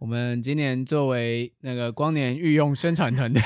[0.00, 3.42] 我们今年作为那个光年御用宣传团队，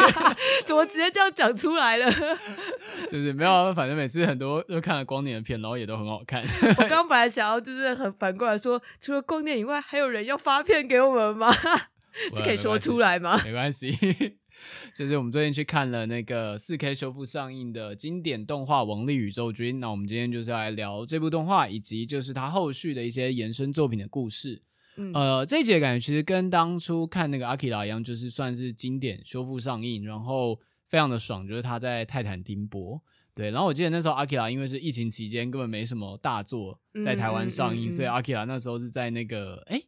[0.66, 2.10] 怎么直接这样讲出来了？
[3.10, 6.42] 就是没有，反正每次很多都看了光年的片，然后也都很好看。
[6.42, 11.52] 我刚刚本来想要就是很反过来说，除了光年以外，还有人要发片给我们吗？
[12.34, 13.38] 这可以说出来吗？
[13.44, 13.92] 没关系，
[14.96, 24.62] 就是我们最近去看了那个四 K 修复上映的经典动画《王力宇宙军》，那我们今天就是要来聊这部动画，以及就是它后续的一些延伸作品的故事。
[25.00, 33.02] 嗯、呃，这一集的感觉其实跟当初看那个阿基拉一样，就是算是经典修复上映，然后非常的爽，就是他在泰坦丁播。
[33.34, 39.80] 对，然后我记得那时候阿基拉因为是疫情期间，根本没什么大作在台湾上映，嗯嗯嗯、所以阿基拉那时候是在那个哎，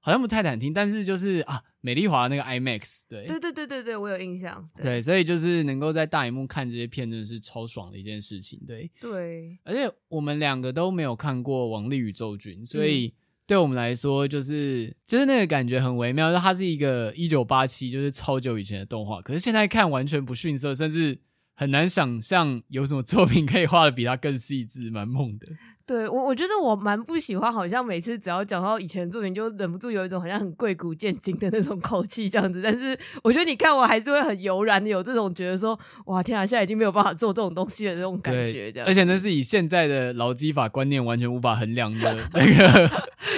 [0.00, 3.04] 好像不泰坦厅，但是就是啊美丽华那个 IMAX。
[3.08, 4.68] 对，对对对对对，我有印象。
[4.76, 8.60] 对，对，所以就是能够在大荧幕看这些片，真的是超爽的一件事情。
[8.66, 13.14] 对对，而且我们两个都没有看过《王力宇宙军》，所以。
[13.48, 21.18] 对我们来说，就是就是那个感觉很微妙，就它是一个一九八七，就是超久以前的动画，可是现在看完全不逊色，甚至
[21.58, 25.48] 很难想象有什么作品可以画的比他更细致，蛮猛的。
[25.84, 32.62] 对我，我觉得我蛮不喜欢，好像每次只要讲到以前的作品，就忍不住有一种好像很贵古见今的那种 口气这样子。
[32.62, 35.76] 但是我觉得你看我还是会很悠然的有这种觉得说，
[36.06, 38.70] 哇天啊，现在已经没有办法做这种东西的这种感觉。
[38.70, 42.90] 这样，而且那是以现在的劳基法观念完全无法衡量的 那个，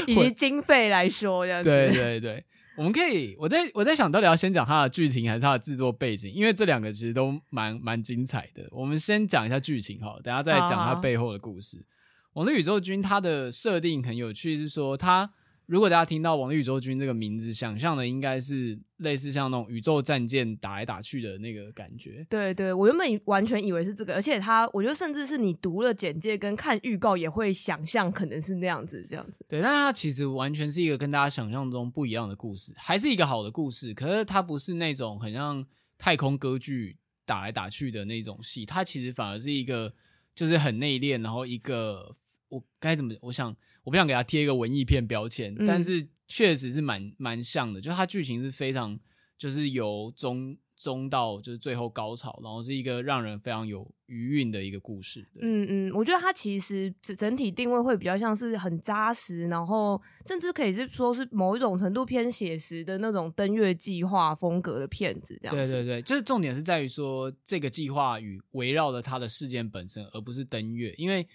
[0.06, 1.70] 以及经费来说这样子。
[1.70, 2.44] 对对对，
[2.80, 8.66] 我们可以，我在我在想到底要先讲它的剧情还是它的制作背景，因为这两个其实都蛮蛮精彩的。
[8.70, 11.84] 我们先讲一下剧情哈，等下再讲它背后的故事。
[12.32, 15.30] 我的宇宙军它的设定很有趣，是说它
[15.70, 22.26] 如果大家听到王力宇宙军这个名字，想象的应该是类似像那种宇宙战舰打来打去的那个感觉。
[22.28, 29.44] 对对，我原本完全以为是这个，而且它我觉得甚至是你读了简介跟看预告也会想象可能是那样子这样子。
[29.48, 35.64] 对，但它其实完全是一个跟大家想象中不一样的故事，还是一个好的故事，可是它不是那种很像
[35.96, 39.92] 太空歌剧打来打去的那种戏，它其实反而是一个。
[40.32, 42.14] 就是很内敛，然后一个
[42.48, 43.12] 我该怎么？
[43.20, 43.54] 我想
[43.84, 47.80] 我不想给他贴一个文艺片标签，嗯、但是确实是蛮蛮像的。
[47.80, 48.98] 就它剧情是非常，
[49.38, 50.56] 就是由中。
[50.80, 55.28] 中到就是最后高潮，然后是一个让人非常有余韵的一个故事。
[55.38, 65.38] 嗯嗯，我觉得它其实整整体定位会比较像是很扎实，然后甚至可以是说是某一种程度偏写实的那种登月计划风格的片子。
[65.42, 65.70] 这样子。
[65.70, 70.94] 对对对，就是重点是在于说这个计划与围绕着它的事件本身，而不是登月。
[70.96, 71.28] 因为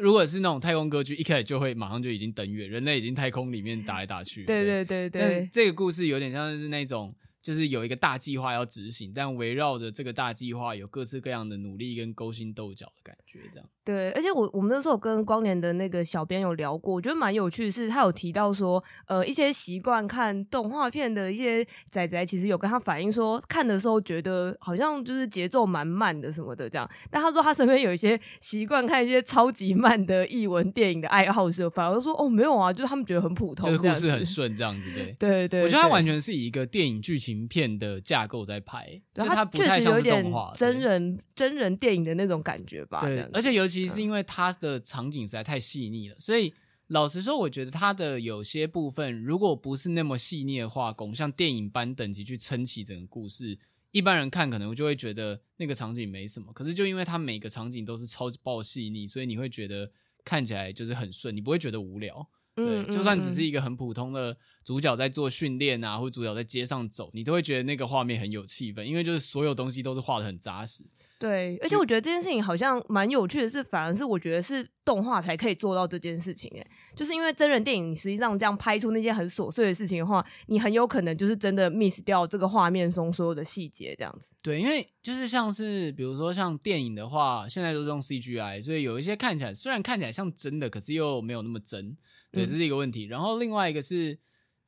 [0.00, 4.44] 如果是那种太空歌剧，一开始就会马上就已经登月，人类已经太空里面打来打去。
[4.44, 7.14] 对对对对，但这个故事有点像是那种。
[7.42, 13.68] 就是有一个大计划要执行，但围绕着这个大计划有各式各样的努力跟勾心斗角的感觉，这样。
[13.82, 26.88] 对，而且我我们那时候跟光年的那个小编有聊过，我觉得蛮有趣的是，他有提到说，呃，一些习惯看动画片的一些仔仔，其实有跟他反映说，看的时候觉得好像就是节奏蛮慢的什么的这样。
[27.10, 34.88] 但他说他身边有一些习惯看一些超级慢的译文电影的爱好者，反而说哦没有啊，就是他们觉得很普通，就是故事很顺这样子。
[34.94, 43.00] 对对对，我觉得他完全是以一个电影剧情片的架构在拍，就它不太像是动画真人真人电影的那种感觉吧。
[43.00, 44.50] 对，而且尤其是因为它。
[44.60, 46.52] 的场景实在太细腻了，所以
[46.88, 53.56] 老实说，我觉得它的有些部分，如果不是那么细腻的画工，像电影般等级去撑起整个故事，
[53.92, 56.52] 一般人看可能就会觉得那个场景没什么。
[56.52, 59.90] 可是就因为它每个场景都是超爆细腻，所以你会觉得
[60.24, 62.28] 看起来就是很顺，你不会觉得无聊。
[62.54, 70.84] 对，就算只是一个很普通的主角在做训练啊，或者主角在街上走，你都会觉得那个画面很有气氛，因为就是所有东西都是画的很扎实。
[71.18, 76.66] 对，而且我觉得这件事情好像蛮有趣的是，反而是我觉得是动画才可以做到这件事情，诶，
[76.96, 84.30] 就是因为真人电影，你实际上这样拍出那些很琐碎的事情的话，你很有可能就是真的 miss 掉这个画面中所有的细节，这样子。
[84.42, 91.94] 对，因为就是像是比如说像电影的话，现在都是用 CGI，所以有一些看起来虽然看起来像真的，可是又没有那么真。
[92.32, 93.04] 对，这是一个问题。
[93.06, 94.18] 然后另外一个是，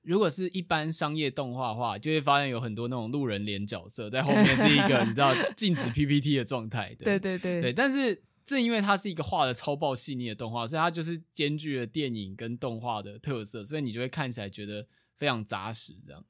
[0.03, 6.95] 如果是一般商业动画的话，就会发现有很多那种路人脸角色在后面是一个 你知道禁止 PPT 的状态。
[6.99, 14.87] 对对对对，但是正因为它是一个画的超爆细腻的动画，所以它就是兼具了电影跟动画的特色，所以你就会看起来觉得
[15.17, 16.25] 非常扎实，这样。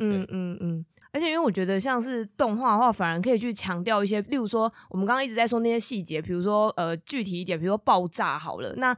[0.00, 8.96] 嗯嗯嗯，而且因为我觉得像是动画的话，反而可以去强调一些，例如说我们刚刚一直在说那些细节，比如说呃具体一点，比如说爆炸好了，那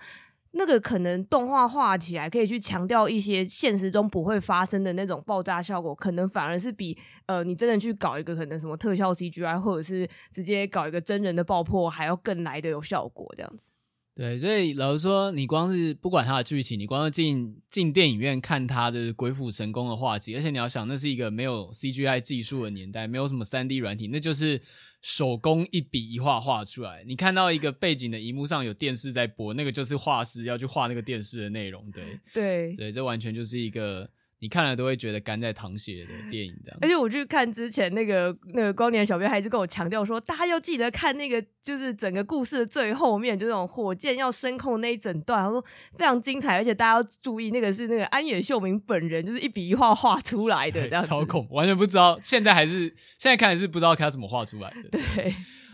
[0.52, 13.70] 那个可能动画画起来可以去强调一些现实中不会发生的那种爆炸效果，可能反而是比呃你真的去搞一个可能什么特效 CGI 或者是直接搞一个真人的爆破还要更来的有效果这样子。
[14.12, 24.60] 对，所以老实说，你光是不管它的剧情，你光是进进电影院看它的鬼斧神工的画技，而且你要想，那是一个没有 CGI 技术的年代，没有什么三 D 软体，那就是
[25.00, 27.02] 手工一笔一画画出来。
[27.06, 31.90] 你看到一个背景的荧幕上有电视在播，那个就是画师要去画那个电视的内容。
[31.90, 34.10] 对对，所以这完全就是一个。
[34.42, 36.78] 你看了都会觉得肝在淌血的电影，这样。
[36.80, 45.62] 而且我去看之前，那个那个光年小编还是跟我强调说，大家要记得看那个，就是整个故事的最后面，就那种火箭要升空那一整段，他说
[45.94, 51.08] 非常精彩，而且大家要注意，那个是那个安野秀明本人，就是一笔一画画出来的，这样子。
[51.08, 52.88] 超恐，完全不知道，现在还是
[53.18, 54.88] 现在看还是不知道他怎么画出来的。
[54.88, 55.30] 对，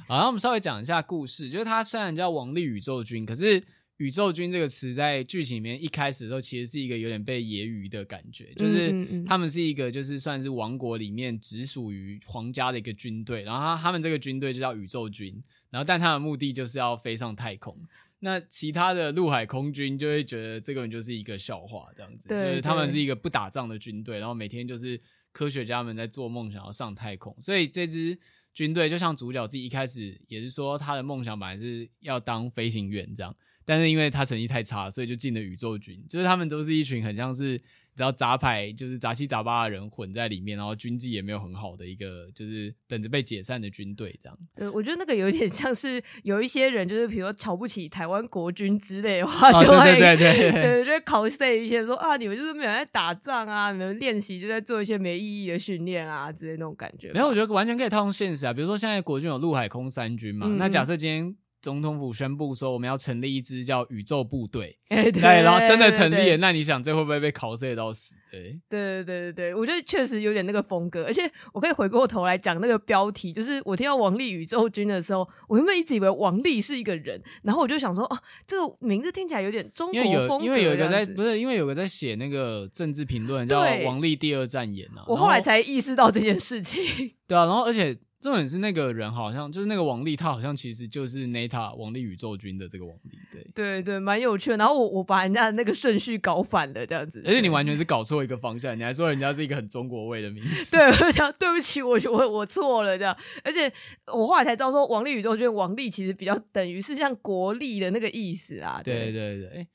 [0.09, 3.63] 好，那我们稍微讲一下故事，就是他虽然叫王力宇宙军，可是。
[3.99, 17.77] 宇宙军这个词在剧情里面一开始的时候，其实是一个有点被揶揄的感觉，就是他们是一个就是算是王国里面只属于皇家的一个军队，然后他他们这个军队就叫宇宙军，然后但他的目的就是要飞上太空。
[18.19, 25.01] 那其他的陆海空军就会觉得这个人就是一个笑话，这样子，就是他们是一个不打仗的军队，然后每天就是
[25.33, 28.19] 科学家们在做梦想要上太空，所以这支
[28.53, 33.35] 军队就像主角自己一开始也是说他的梦想本来是要当飞行员这样。
[33.67, 36.03] 但是因为他成绩太差，所以就进了宇宙军。
[36.09, 37.59] 就是他们都是一群很像是，
[37.97, 44.39] 只要杂牌，就是杂七杂八的人混在里面，然后军纪也没有很好的一个，就是等着被解散的军队这样。
[44.55, 57.11] 对，我觉得那个有点像是有一些人，就是比如说瞧不起台湾国军之类的话， 就会、哦、对对对对，对，就会 cos 一些说啊，你们就是没有在打仗啊，你们练习就在做一些没意义的训练啊之类的那种感觉。
[57.13, 58.53] 没有，我觉得完全可以套用现实啊。
[58.53, 61.37] 比如说现在国军有陆海空三军嘛，嗯、那假设今天。
[61.67, 68.15] 总统府宣布说，我们要成立一支叫宇宙部队， 欸，对，然后真的成立了，那你想这会不会被考碎到死？
[68.31, 78.17] 对，对，对，对，对，我觉得确实有点那个风格，而且我可以回过头来讲那个标题，就是我听到王力宇宙军的时候，我原本一直以为王力是一个人，然后我就想说，哦，
[78.47, 87.99] 这个名字听起来有点中国风格，因为有一个在不是，因为有个在写那个政治评论叫王力第二战演啊，我后来才意识到这件事情，对啊，然后而且。
[88.19, 94.57] 重点是那个人好像就是那个王力，他好像其实就是 Neta 王力宇宙军的这个王力，对对对，蛮有趣的。
[94.57, 97.23] 然后我我把人家的那个顺序搞反了，这样子。
[97.27, 100.71] 而且你完全是搞错一个方向，你还说人家是一个很中国味的名字。
[100.75, 103.17] 对，我想对不起，我我我错了这样。
[103.45, 103.71] 而且
[104.07, 108.81] 我后来才知道说，王力宇宙军王力其实比较等于是像国力的那个意思啊。
[108.83, 109.67] 对对对，对，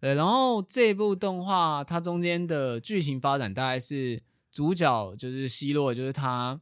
[0.00, 0.14] 对。
[0.14, 6.60] 然后这部动画它中间的剧情发展大概是主角就是希洛，就是他。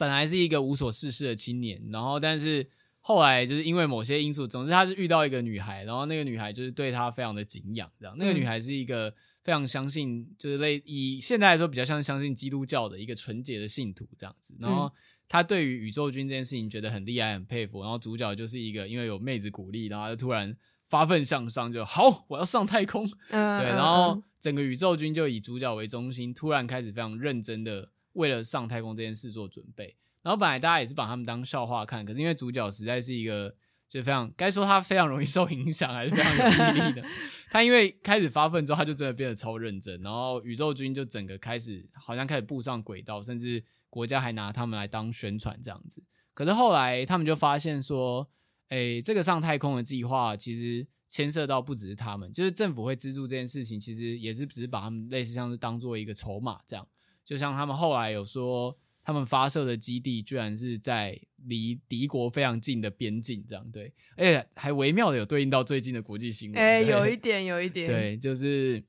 [0.00, 2.66] 本来是一个无所事事的青年，然后但是
[3.00, 8.16] 后来就是因为某些因素，总之他是遇到一个女孩，然后那个女孩就是对他非常的敬仰，这样。
[8.16, 9.14] 那个女孩是一个
[9.44, 14.56] 非常相信，就是类以现在来说比较像相信基督教的一个纯洁的信徒这样子。
[14.58, 14.90] 然后
[15.28, 17.82] 他对于宇宙军这件事情觉得很厉害、很佩服。
[17.82, 23.04] 然后主角就是一个因为有妹子鼓励，然后就突然发奋向上，就好，我要上太空。
[23.28, 23.68] 嗯，对。
[23.68, 27.90] 然后整个宇宙军就以主角为中心，突然开始非常认真的。
[28.14, 33.54] 为了上太空这件事做准备，然后本来大家也是把他们当笑话看，可是因为主角实在是一个
[33.88, 37.08] 就非常该说他非常容易受影响，还是非常有毅力的。
[37.50, 46.02] 他因为开始发奋之后，他就真的变得超认真，然后宇宙军就整个开始好像开始步上轨道，甚至国家还拿他们来当宣传这样子。
[46.32, 48.28] 可是后来他们就发现说，
[48.68, 56.86] 诶，这个上太空的计划其实牵涉到不只是他们，就是政府会资助这件事情，其实也是只是把他们类似像是当做一个筹码这样。
[57.30, 67.16] 就像他们后来有说，他们发射的基地居然是在离敌国非常近的边境，这样对，而且还微妙的有对应到最近的国际新闻，哎、欸，有一。
[67.16, 68.82] 点，有一点，对，就是，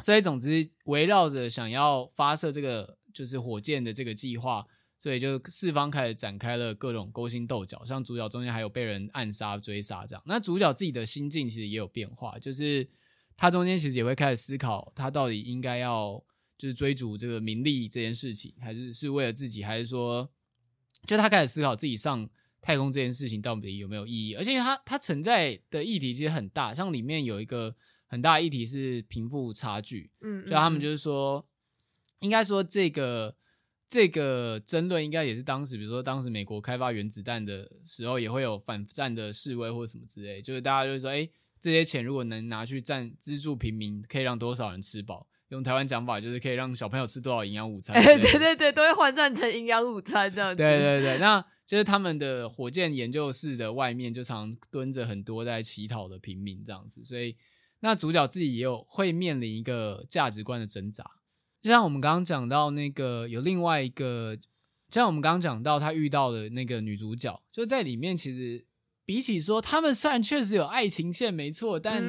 [0.00, 4.66] 所以总之围绕着想要发射这个就是火箭的这个计划，
[4.98, 12.84] 所以就四方开始展开了各种勾心斗角，像主角中间还有被人暗杀追杀这样，那主角自己的心境其实也有变化，就是
[13.36, 16.20] 他中间其实也会开始思考，他到底应该要。
[16.60, 20.30] 就是追逐这个名利这件事情，还是是为了自己，还是说，
[21.06, 22.28] 就他开始思考自己上
[22.60, 24.34] 太空这件事情到底有没有意义？
[24.34, 27.74] 而且他他存在的议题其实很大，像里面有一个
[28.04, 30.10] 很大的议题是贫富差距。
[30.20, 31.42] 嗯，就他们就是说，
[32.18, 33.34] 应该说这个
[33.88, 41.26] 这个争论应该也是当时，比如说当时美国开发原子弹的时候，也会有反战的示威或什么之类，就是大家就会说，哎，
[41.58, 45.26] 这些钱如果能拿去赞资助平民，可以让多少人吃饱？
[45.50, 47.94] 用台湾讲法就是可以让小朋友吃多少营养午餐？
[48.02, 50.56] 对对对，都会换算成营养午餐这样子。
[50.56, 57.36] 对对对，那就是他们的火箭研究室的外面就常蹲着很多在乞讨的平民这样子，所以
[57.80, 61.04] 那主角自己也有会面临一个价值观的挣扎。
[61.60, 68.64] 就像我们刚刚讲到那个有另外一个，就像我们刚刚讲到他遇到的那个女主角，就在里面其实。
[69.10, 72.00] 比起说，他们虽然确实有爱情线，没错，但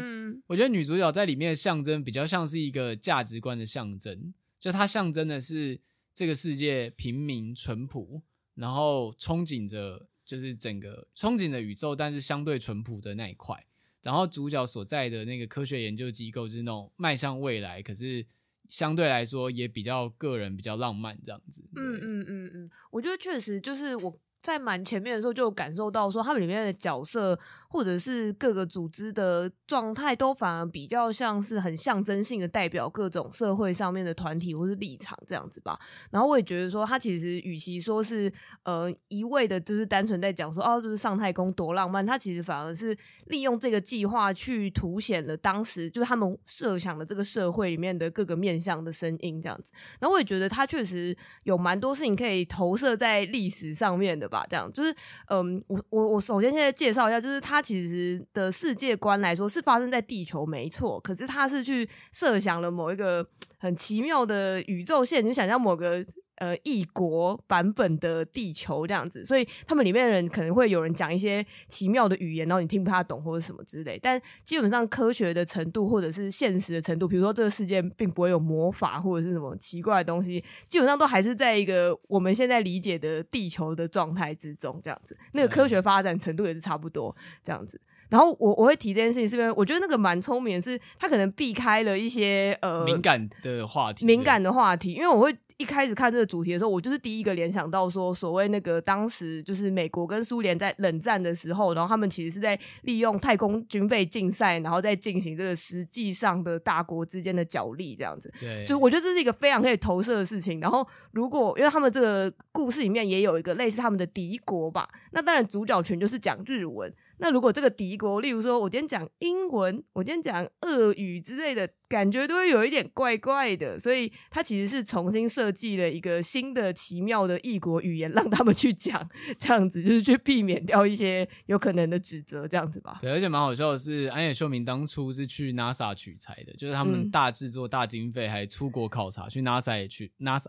[0.45, 5.81] 我觉得女主角在里面的象征比较像是一个价值观的象征，就它象征的是
[6.13, 8.21] 这个世界平民淳朴，
[8.53, 13.65] 然后憧憬着就是整个憧憬的宇宙，但是相对淳朴的那一块。
[14.03, 18.23] 然后主角所在的那个科学研究机构就是那种迈向未来，可是
[18.69, 21.63] 相对来说也比较个人、比较浪漫这样子。
[21.75, 24.21] 嗯嗯嗯嗯，我觉得确实就是我。
[24.41, 27.37] 在蛮前面的时候，就感受到说，他们里面的角色
[27.69, 35.79] 或者是各个组织的状态，都反而比较像是很象征性的代表各种社会上面的团体或是立场这样子吧。
[36.09, 38.31] 然后我也觉得说，他其实与其说是
[38.63, 42.97] 呃一味的，就是单纯在讲说哦，就是上太空多浪漫，他其实反而是
[43.31, 49.71] 利用这个计划去凸显了当时就是他们设想的这个社会里面的各个面向的声音这样子。
[49.99, 54.31] 然后我也觉得他确实有蛮多事情可以投射在历史上面的。
[54.31, 54.95] 吧，这样就是，
[55.27, 66.01] 嗯，我我我首先现在介绍一下，就是他其实的世界观来说是发生在地球没错，可是他是去设想了某一个很奇妙的宇宙线，你想象某个。
[66.41, 73.99] 呃，异国版本的地球这样子，所以他们里面的人可能会有人讲一些奇妙的语言，然后你听不太懂或者什么之类。
[74.01, 85.15] 但基本上科学的程度或者是现实的程度，比如说这个世界并不会有魔法或者是什么奇怪的东西，基本上都还是在一个我们现在理解的地球的状态之中这样子。
[85.33, 87.79] 那个科学发展程度也是差不多这样子。
[88.11, 94.91] 然后我我会提这件事情，是因为我觉得那个蛮聪明的是，他可能避开了一些呃敏感的话题，敏感的话题。
[94.91, 108.29] 因为我会一开始看这个主题的时候，我就是第一个联想到说，所谓那个当时就是美国跟苏联在冷战的时候，然后他们其实是在利用太空军备竞赛，然后在进行这个实际上的大国之间的角力这样子。
[108.41, 110.59] 对，就我觉得这是一个非常可以投射的事情。
[110.59, 116.93] 然后如果因为他们这个故事里面也有一个类似他们的敌国吧，那当然主角群就是讲日文。
[117.21, 132.97] 那如果这个敌国，例如说我今天讲英文，我今天讲俄语之类的，感觉都会有一点怪怪的，所以它其实是重新设计了一个新的奇妙的异国语言，让他们去讲，这样子就是去避免掉一些有可能的指责，这样子吧。
[132.99, 140.47] 对，而且蛮好笑的是，安野秀明当初是去 NASA 取材的，就是他们大制作、大经费，还出国考察，去 NASA 也去 NASA。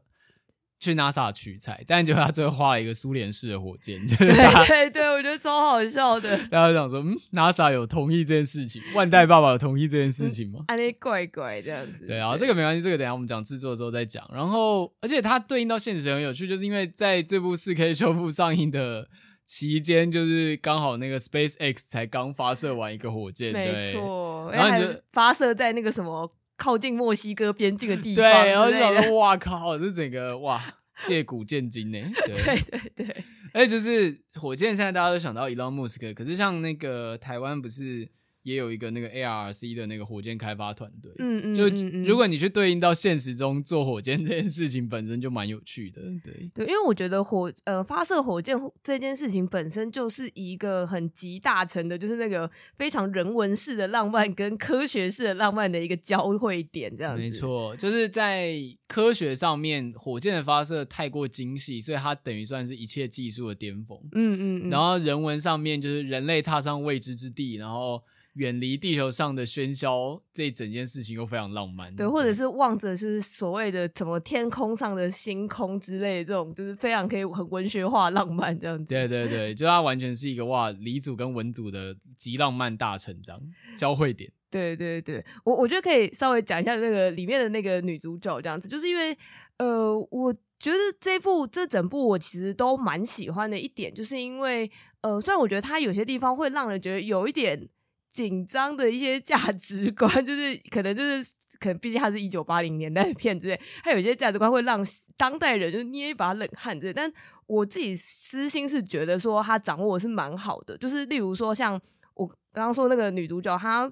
[0.82, 4.34] 去 NASA 取材，但结果他最后画了一个苏联式的火箭，就是对
[4.66, 6.36] 对对，我觉得超好笑的。
[6.50, 10.64] 大家想说，嗯，NASA 有同意这件事情，万代爸爸有同意这件事情吗？
[10.66, 12.08] 啊，那怪怪这样子。
[12.08, 14.28] 对啊，这个没关系，这个等一下我们讲制作的时候再讲。
[14.34, 19.06] 然后，而且它对应到现实很有趣，就是因为在这部 4K 修复上映的
[19.46, 26.28] 期间，就是刚好那个 SpaceX 才刚发射完一个火箭，没错，然后就发射在那个什么。
[26.62, 30.62] 靠近墨西哥边境的地方，对，然后就想说，哇靠，这整个哇，
[31.04, 32.34] 借古鉴今呢， 对。
[32.34, 38.08] 对对对，而且就是火箭，现在大家都想到 Elon Musk，可是像那个台湾不是。
[38.42, 41.68] 也有一个那个 ARC 的那个火箭开发团队，嗯嗯，就
[42.04, 57.22] 如果你去对应到现实中做火箭这件事情本身就蛮有趣的，对对，因为我觉得火呃发射火箭这件事情本身就是一个很集大成的，就是那个非常人文式的浪漫跟科学式的浪漫的一个交汇点，这样子。
[57.22, 58.54] 没错，就是在
[58.88, 63.96] 科学上面，火箭的发射太过精细，所以它等于算是一切技术的巅峰。
[64.12, 68.02] 嗯嗯嗯，然后人文上面就是人类踏上未知之地，然后。
[68.34, 71.94] 远离地球上的喧嚣，这整件事情又非常浪漫。
[71.94, 78.86] 对，或者是望着是所谓的什么天空上的星空之类的这种，就是非常可以很文学化浪漫这样子。
[78.86, 83.38] 对对对，就它完全是一个哇，理组跟文组的极浪漫大成这样
[83.76, 84.32] 交汇点。
[84.50, 89.14] 对对对，我我觉得可以稍微讲一下那个里面的那个女主角这样子，就是因为
[89.58, 94.70] 呃，我觉得这部这整部我其实都蛮喜欢的一点，就是因为
[95.02, 97.68] 呃，虽然我觉得它有些地方会让人觉得有一点。
[98.12, 104.84] 紧张的一些价值观，就是可能就是可能，毕竟它是一九八零年代的片子，它有些价值观会让
[105.16, 106.78] 当代人就捏一把冷汗。
[106.78, 107.10] 这，但
[107.46, 110.76] 我自己私心是觉得说，他掌握是蛮好的。
[110.76, 111.80] 就是例如说，像
[112.14, 113.90] 我刚刚说那个女主角，她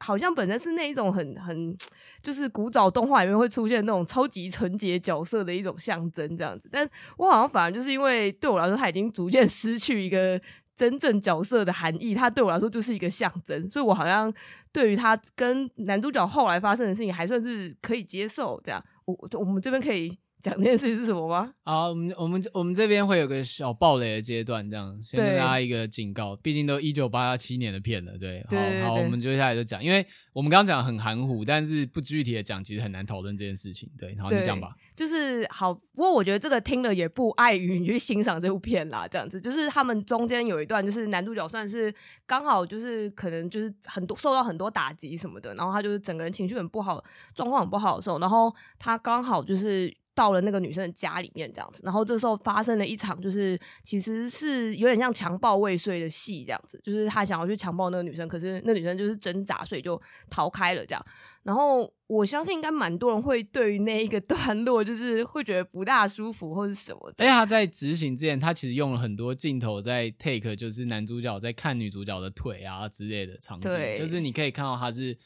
[0.00, 1.76] 好像本身是那一种很很
[2.20, 10.40] 就是古早动画里面会出现那种超级纯洁角色的一种象征这样子，但我好像反而就是因为对我来说，他已经逐渐失去一个
[10.82, 14.32] 真正角色的含义，它对我来说就是一个象征，所以我好像
[14.72, 18.60] 对于他跟男主角后来发生的事情还算是可以接受。
[18.64, 20.18] 这样，我我们这边可以。
[20.42, 21.54] 讲这件事情是什么吗？
[21.62, 26.34] 好，我们我们我们这边会有个小暴雷的阶段，这样先跟大家一个警告。
[26.42, 28.44] 毕竟都一九八七年的片了，对，
[28.82, 33.88] 好好，我们接下来就讲，因为我们刚刚讲很含糊，但是不具体的讲，其实很难讨论这件事情。
[33.96, 34.74] 对，好，你讲吧。
[34.96, 39.06] 就是好，不过我觉得这个听了也不碍于你去欣赏这部片啦。
[39.08, 41.94] 这样子，就是他们中间有一段，就是男主角算是
[42.26, 47.02] 刚好就是可能就是很多受到很多打击什么的，然后他就是整个人情绪很不好，
[47.34, 49.94] 状况很不好的时候，然后他刚好就是。
[50.14, 61.06] 到了那个女生的家里面，这样子，然后这时候发生了一场，就是其实是有点像强暴未遂的戏，这样子，就是他想要去强暴那个女生，可是那女生就是挣扎，所以就逃开了，这样。
[61.42, 67.24] 然后我相信应该蛮多人会对于那一个段落，就是会觉得不大舒服或是什么的。
[67.24, 75.18] 哎，他在执行之前，他其实用了很多镜头在 take，就是男主角在看女主角的腿啊之类的场景，就是你可以看到他是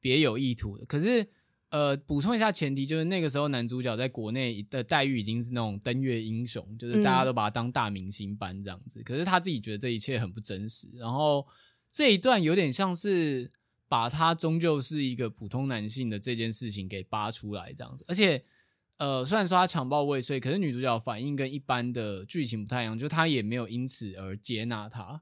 [0.00, 1.26] 别有意图的，可是。
[1.70, 9.00] 呃，补充一下前提，就是那个时候男主角在国内的待遇已经是那种登月英雄，就是大家都把他当大明星般这样子。
[9.00, 11.44] 嗯、可是他自己觉得这一切很不真实，然后
[11.90, 13.50] 这一段有点像是
[13.88, 18.04] 把他终究是一个普通男性的这件事情给扒出来这样子。
[18.06, 18.44] 而且，
[18.98, 25.20] 呃，虽然说他强暴未遂，可是女主角反应跟一般的剧情不太一样，就他也没有因此而接纳他，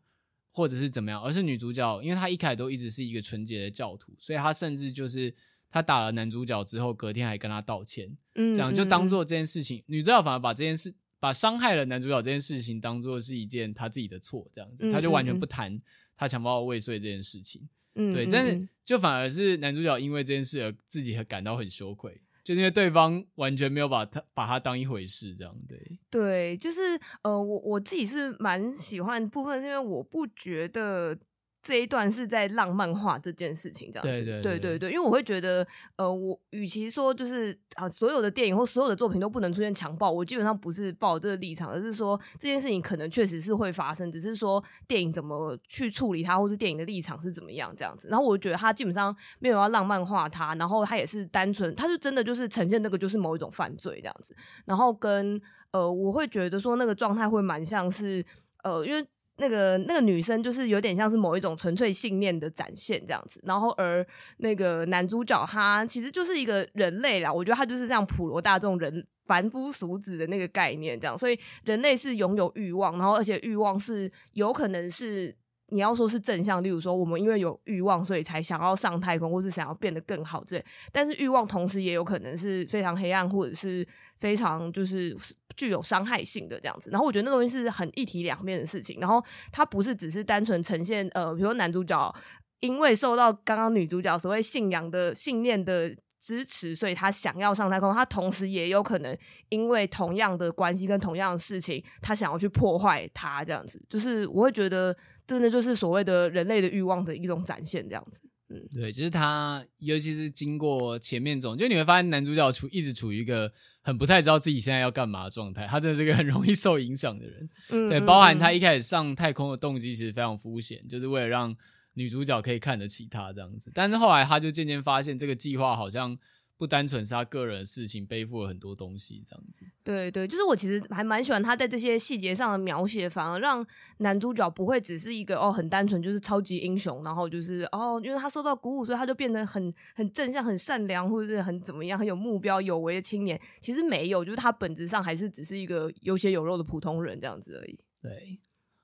[0.53, 5.35] 或者是怎么样，而是女主角，因为她一开始都一直是一个纯洁的教徒，所以她甚至就是。
[5.73, 15.81] 他打了男主角之后，隔天还跟他道歉，嗯，这样就当做这件事情，嗯、女主角反而把这件事，把伤害了男主角这件事情当做是一件他自己的错，这样子，嗯、他就完全不谈
[16.14, 26.81] 他强暴未遂这件事情，嗯，对，但是就反而是男主角因为这件事而自己感到很羞愧，就是因为对方完全没有把他把他当一回事，这样对，对，就是
[27.23, 31.18] 呃，我我自己是蛮喜欢部分，是因为我不觉得。
[31.62, 48.09] 这一段是在浪漫化这件事情，这样子，对对对对对，因为我会觉得，呃，我与其说就是啊，所有的电影或所有的作品都不能出现强暴，我基本上不是抱这个立场，而是说这件事情可能确实是会发生，只是说电影怎么去处理它，或是电影的立场是怎么样这样子。
[48.09, 54.35] 然后我觉得他基本上没有要浪漫化它，然后他也是单纯，他是真的就是呈现那个就是某一种犯罪这样子。
[54.64, 58.27] 然后跟呃，我会觉得说那个状态会蛮像是
[58.64, 59.07] 呃，因为。
[59.42, 75.35] 那个那个女生就是有点像是某一种纯粹信念的展现这样子，然后而那个男主角他其实就是一个人类啦，我觉得他就是像普罗大众人凡夫俗子的那个概念这样，所以人类是拥有欲望，然后而且欲望是有可能是
[75.73, 83.85] 你要说是正向，例如说我们因为有欲望所以才想要上太空，或是想要变得更好之类，但是欲望同时也有可能是非常黑暗或者是
[84.19, 85.17] 非常就是。
[85.55, 92.15] 具有伤害性的这样子，然后我觉得那东西是很一体两面的事情，然后它不是只是单纯呈现呃，比如说男主角
[92.61, 99.15] 因为受到刚刚女主角所谓信仰的信念的支持，所以他想要上太空，他同时也有可能
[99.51, 104.97] 因为同样的关系跟同样的事情，他想要去破坏他这样子，就是我会觉得
[105.33, 108.21] 真的就是所谓的人类的欲望的一种展现这样子。
[108.51, 117.49] 嗯，对，就是他，尤其是经过前面这种，就你会发现男主角处一直处于一个很不太知道自己现在要干嘛的状态，他真的是个很容易受影响的人。
[117.71, 121.57] 嗯，对，包含他一开始上太空的动机其实非常肤浅，就是为了让
[121.95, 126.18] 女主角可以看得起他这样子，但是后来他就渐渐发现这个计划好像。
[126.62, 129.64] 不单纯是他个人的事情，背负了很多东西，这样子。
[129.83, 143.40] 对对，就是我其实还蛮喜欢他在这些细节上的描写，反而让男主角不会只是一个哦很单纯就是超级英雄，然后就是哦因为他受到鼓舞，所以他就变得很很正向、很善良，或者是很怎么样、很有目标、有为的青年。
[143.61, 147.77] 其实没有，就是他本质上还是只是一个有血有肉的普通人这样子而已。
[148.01, 148.38] 对。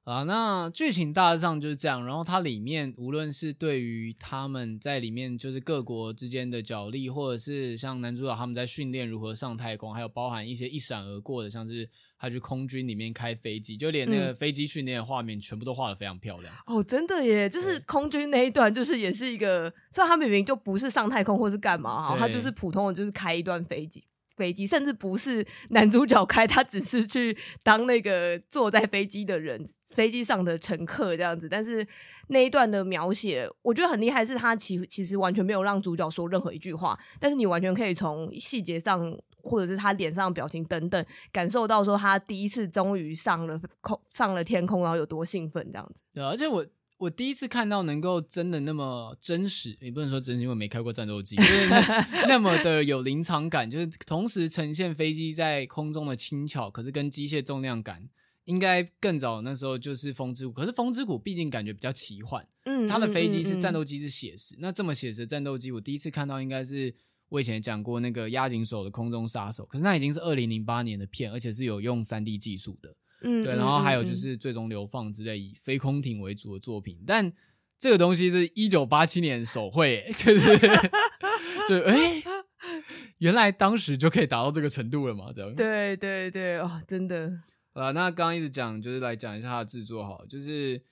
[0.08, 2.02] 啊，那剧情大致上就是这样。
[2.06, 11.86] 然后它里面无论是对于他们在里面就是各国之间的角力，或者是像男主角他们在训练如何上太空，还有包含一些一闪而过的，像是
[12.18, 16.54] 他去空军里面开飞机，就连那个飞机训练的画面全部都画的非常漂亮。
[16.68, 17.46] 嗯、哦，真的耶！
[17.46, 24.02] 就是空军那一段，就是也是一个，虽然他明明就不是上太空或是干嘛哈，他就是普通的，就是开一段飞机。
[24.38, 29.62] 飞机甚至不是男主角开，他只是去当那个坐在飞机的人，
[29.94, 31.48] 飞机上的乘客这样子。
[31.48, 31.86] 但是
[32.28, 46.02] 那一段的描写，我觉得很厉害，是他其其实完全没有让主角说任何一句话，但是你完全可以从细节上，或者是他脸上的表情等等，感受到说他第一次终于上了空，上了天空，然后有多兴奋这样子。
[46.14, 46.64] 对，而且我
[46.98, 58.08] 我第一次看到能够真的那么真实，也不能说真实，因为没开过战斗机，就是那， 那么的有临场感，就是同时呈现飞机在空中的轻巧，可是跟机械重量感，
[58.44, 66.94] 应该更早那时候就是风之谷，可是风之谷毕竟感觉比较奇幻，嗯，它的飞机是战斗机是写实，嗯嗯嗯，那这么写实的战斗机，我第一次看到应该是。
[67.30, 73.54] 我以前讲过那个押井守的空中杀手，可是那已经是二零零八年的片，而且是有用三 D 技术的，嗯，对。
[73.56, 77.32] 然后还有就是最终流放之类以飞空艇为主的作品，但
[77.78, 80.58] 这个东西是一九八七年手绘， 就是
[81.68, 82.22] 就哎、欸，
[83.18, 85.32] 原来当时就可以达到这个程度了嘛？
[85.34, 85.54] 这样。
[85.54, 87.30] 对对对，哦，真的。
[87.72, 90.82] 啊，那刚刚一直讲，就是来讲一下它的制作，好，就是。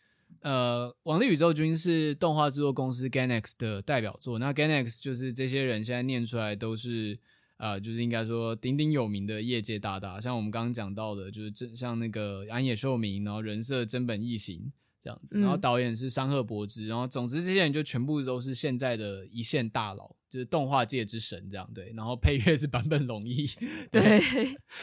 [0.42, 4.38] 呃，《王力宇宙军》是动画制作公司 Gainax 的代表作。
[4.38, 7.18] 那 Gainax 就是这些人现在念出来都是，
[7.58, 10.20] 呃，就是应该说鼎鼎有名的业界大大。
[10.20, 20.14] 像我们刚刚讲到的，就是像那个安野秀明，然后人设真本义行这样子，然后导演是山贺博之，然后总之这些人就全部都是现在的一线大佬。
[20.28, 23.46] 就是动画界之神这样对，然后配乐是坂本龙一，
[23.90, 24.20] 对，对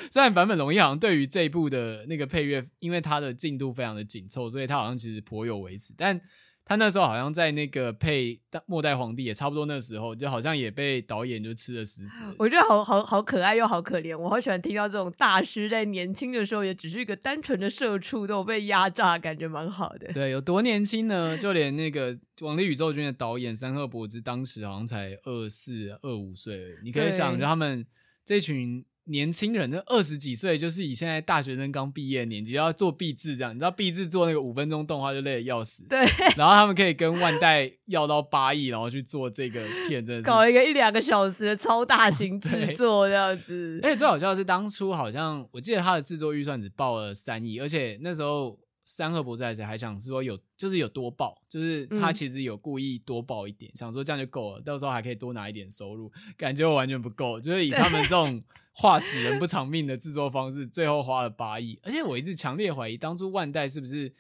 [0.09, 6.19] 虽然坂本龙一好像对于这一部的那个配乐，因为他的进度非常的紧凑，所以他好像其实颇有微词，但。
[6.65, 12.23] 他那时候好像在那个配末代皇帝也差不多那时候，就好像也被导演就吃的死死。
[12.37, 20.13] 我觉得好好好可爱又好可怜，我好喜欢听到这种大师在年轻的时候也只是一个单纯的社畜，都被压榨，感觉蛮好的。
[20.13, 21.37] 对，有多年轻呢？
[21.37, 27.85] 就连那个《王力宇宙军》的导演山贺博之当时好像才二四二五岁，你可以想，就他们
[28.23, 28.85] 这群。
[29.05, 35.83] 年轻人，就二十几岁，就是以现在大学生刚毕业的年纪，要做毕制这样，你知道毕制做那个五分钟动画就累得要死。
[35.89, 35.99] 对，
[36.37, 43.77] 然后他们可以跟万代要到八亿，然后去做这个片，真的是搞了一个一两个小时的超大型制作这样子。
[43.83, 58.41] 而且最好笑的是，当初好像我记得他的制作预算只报了三亿，而且那时候山贺博之还想是说有，就是有多报，就是他其实有故意多报一点，嗯、想说这样就够了，到时候还可以多拿一点收入，感觉我完全不够，就是以 他们这种。
[58.75, 64.11] 画死人不偿命的制作方式，最后花了八亿，而且我一直强烈怀疑，当初万代是不是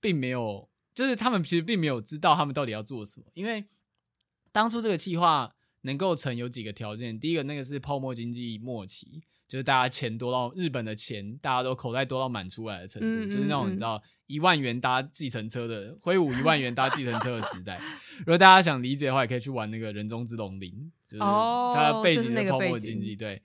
[0.00, 3.64] 并没有，就是他们其实并没有知道他们到底要做什么，因为
[4.50, 17.80] 当初这个计划能够成有几个条件，第一个那个是泡沫经济末期，就是大家钱多到日本的钱大家都口袋多到满出来的程度，嗯嗯嗯就是那种你知道一万元搭计程车的挥舞一万元搭计程车的时代。
[18.18, 23.40] 如果大家想理解的话，也可以去玩那个人中之龙零，就是它的背景的泡沫经济，对。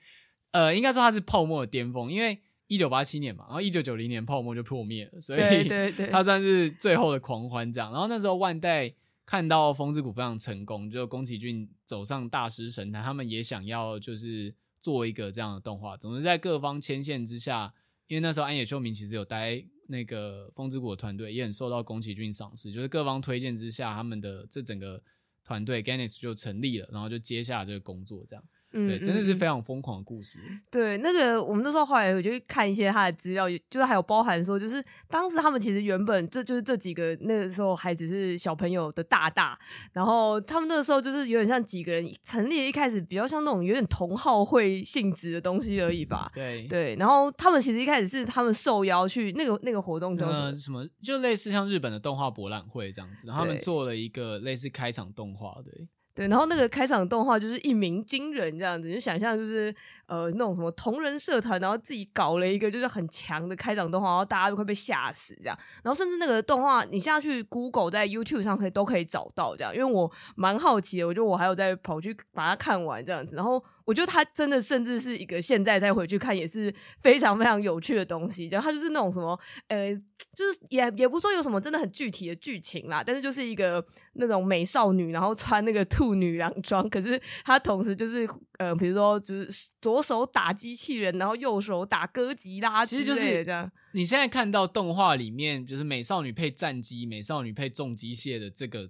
[0.55, 5.67] 呃，应该说它是泡沫的巅峰，因为一九八七年嘛，然后一九九零年泡沫就破灭了，所以
[6.09, 7.91] 它算是最后的狂欢这样。
[7.91, 8.93] 然后那时候万代
[9.25, 15.97] 看到风之谷非常成功，就宫崎骏走上大师神坛，他们也想要就是做一个这样的动画。
[15.97, 17.73] 总之在各方牵线之下，
[18.07, 25.03] 因为那时候安野秀明其实有待那个风之谷的团队，也很受到宫崎骏赏识，就是各方推荐之下，他们的这整个
[25.43, 28.43] 团队 Ganis 就成立了，然后就接下了这个工作这样。
[28.75, 30.39] 对，真的是非常疯狂的故事。
[30.69, 39.57] 对，那个我们那时候后来我就看一些他的资料，就是还有包含说，就是当时他们其实原本这就是这几个那个时候还只是小朋友的大大，
[39.93, 46.31] 然后他们那个时候就是有点像几个人成立，一开始比较像那种有点同好会性质的东西而已吧。
[46.33, 50.45] 对对，然后他们其实一开始是他们受邀去那个那个活动叫什么？
[50.45, 55.87] 呃、什么就类似像日本的动画博览会这样子，然后他们做了一个类似开场动画，对。
[56.15, 59.75] 对，然后那个开场动画就是一鸣惊人这样子，就想象就是
[60.07, 65.59] 呃那种什么同人社团，然后自己搞了一个就是很强的开场动画，然后大家都快被吓死这样。
[65.83, 73.61] 然后甚至那个动画，你现在去 Google 在 YouTube 上可以都可以找到这样，因为我蛮好奇的，我觉得我还有在跑去把它看完这样子，然后。
[73.85, 76.73] 我觉得他真的甚至是一个现在再回去看也是
[77.03, 79.93] 非常非常有趣的东西，然后他就是那种什么，呃，
[80.33, 93.71] 就是也也不说有什么真的很具体的剧情啦，但是就是一个那种美少女，然后穿那个兔女郎装，可是她同时就是呃，比如说就是左手打机器人，然后右手打歌吉拉，其实就是这样。
[93.93, 98.89] 你现在看到动画里面就是美少女配战机，美少女配重机械的这个。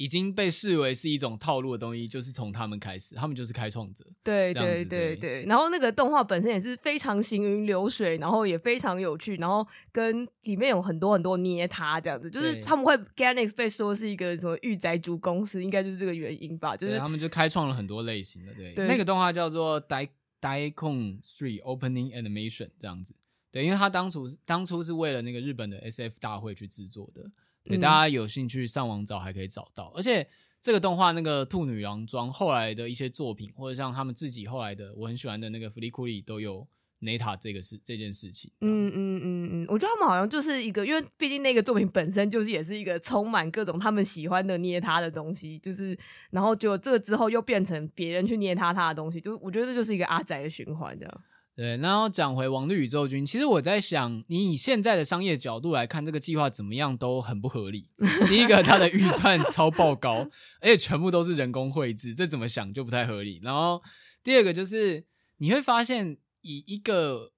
[0.00, 4.02] 已经被视为是一种套路的东西，就是从他们开始，他们就是开创者。
[4.24, 16.74] 对对对对，然后那个动画本身也是非常行云流水，然后也非常有趣，然后跟里面有很多很多捏他这样子，就是他们会 Gainax 被说是一个什么御宅族公司，应该就是这个原因吧？
[16.74, 23.14] 就是他们就开创了很多类型的，对，对那个动画叫做 Daikon Street Opening Animation 这样子，
[23.52, 27.30] 对，因为他当初当初是为了那个日本的 SF 大会去制作的。
[27.64, 30.26] 对，大家有兴趣上网找还可以找到，而且
[30.60, 36.66] 这个动画那个兔女郎装后来的一些作品，或者像他们自己后来的我很喜欢的那个弗利库里都有
[37.00, 38.50] Neta 这个事这件事情。
[38.60, 45.98] 嗯嗯嗯嗯，我觉得他们好像就是一个，因为毕竟那个作品本身就是也是一个充满各种他们喜欢的捏他的东西，就是
[46.30, 51.20] 然后就这个之后又变成别人去捏他他的东西，就我觉得这就是一个阿宅的循环这样。
[51.56, 57.86] 对，然后讲回王绿宇宙军，其实我在想，你以现在的商业角度来看，这个计划怎么样都很不合理。
[58.28, 60.26] 第一个，它的预算超爆高，
[60.60, 63.40] 而且全部都是人工绘制，这怎么想就不太合理。
[63.42, 63.82] 然后
[64.22, 65.04] 第二个就是
[65.36, 67.32] 你会发现，以一个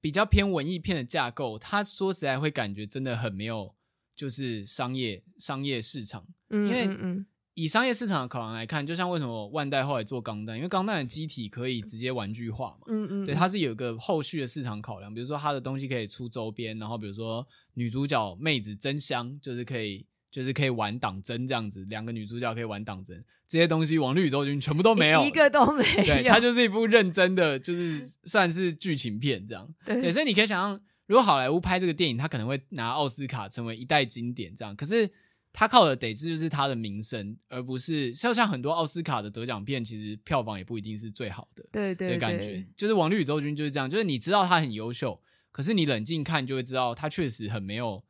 [0.00, 3.74] 比较偏文艺片的架构，它说实在会感觉真的很没有，
[4.14, 6.98] 就是商业商业市场，因为嗯。
[7.00, 35.08] 嗯以商业市场的考量来看，就像为什么万代后来做钢弹，因为钢弹的机体可以直接玩具化嘛，嗯嗯，对，它是有一个后续的市场考量，比如说它的东西可以出周边，然后比如说女主角妹子真香，就是可以就是可以玩党针这样子，两个女主角可以玩党针，这些东西往绿宇宙军全部都没有，一个都没有， 对，它就是一部认真的，就是算是剧情片这样，对，对，所以你可以想象，如果好莱坞拍这个电影，它可能会拿奥斯卡成为一代经典这样，可是。
[35.56, 41.64] 他靠的得志就是他的名声，而不是像像很多奥斯卡的得奖片，其实票房也不一定是最好的。
[41.70, 48.02] 对对，对，感觉就是《王绿宇宙军》就是这样，就是你知道他很优秀，可是你冷静看就会知道他确实很没有，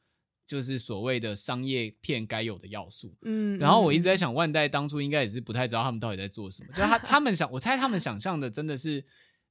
[0.47, 3.15] 就是所谓的商业片该有的要素。
[3.21, 9.05] 嗯，然后我一直在想，万代当初应该也是不太知道他们到底在做什么，就是他 他们想，我猜他们想象的真的是，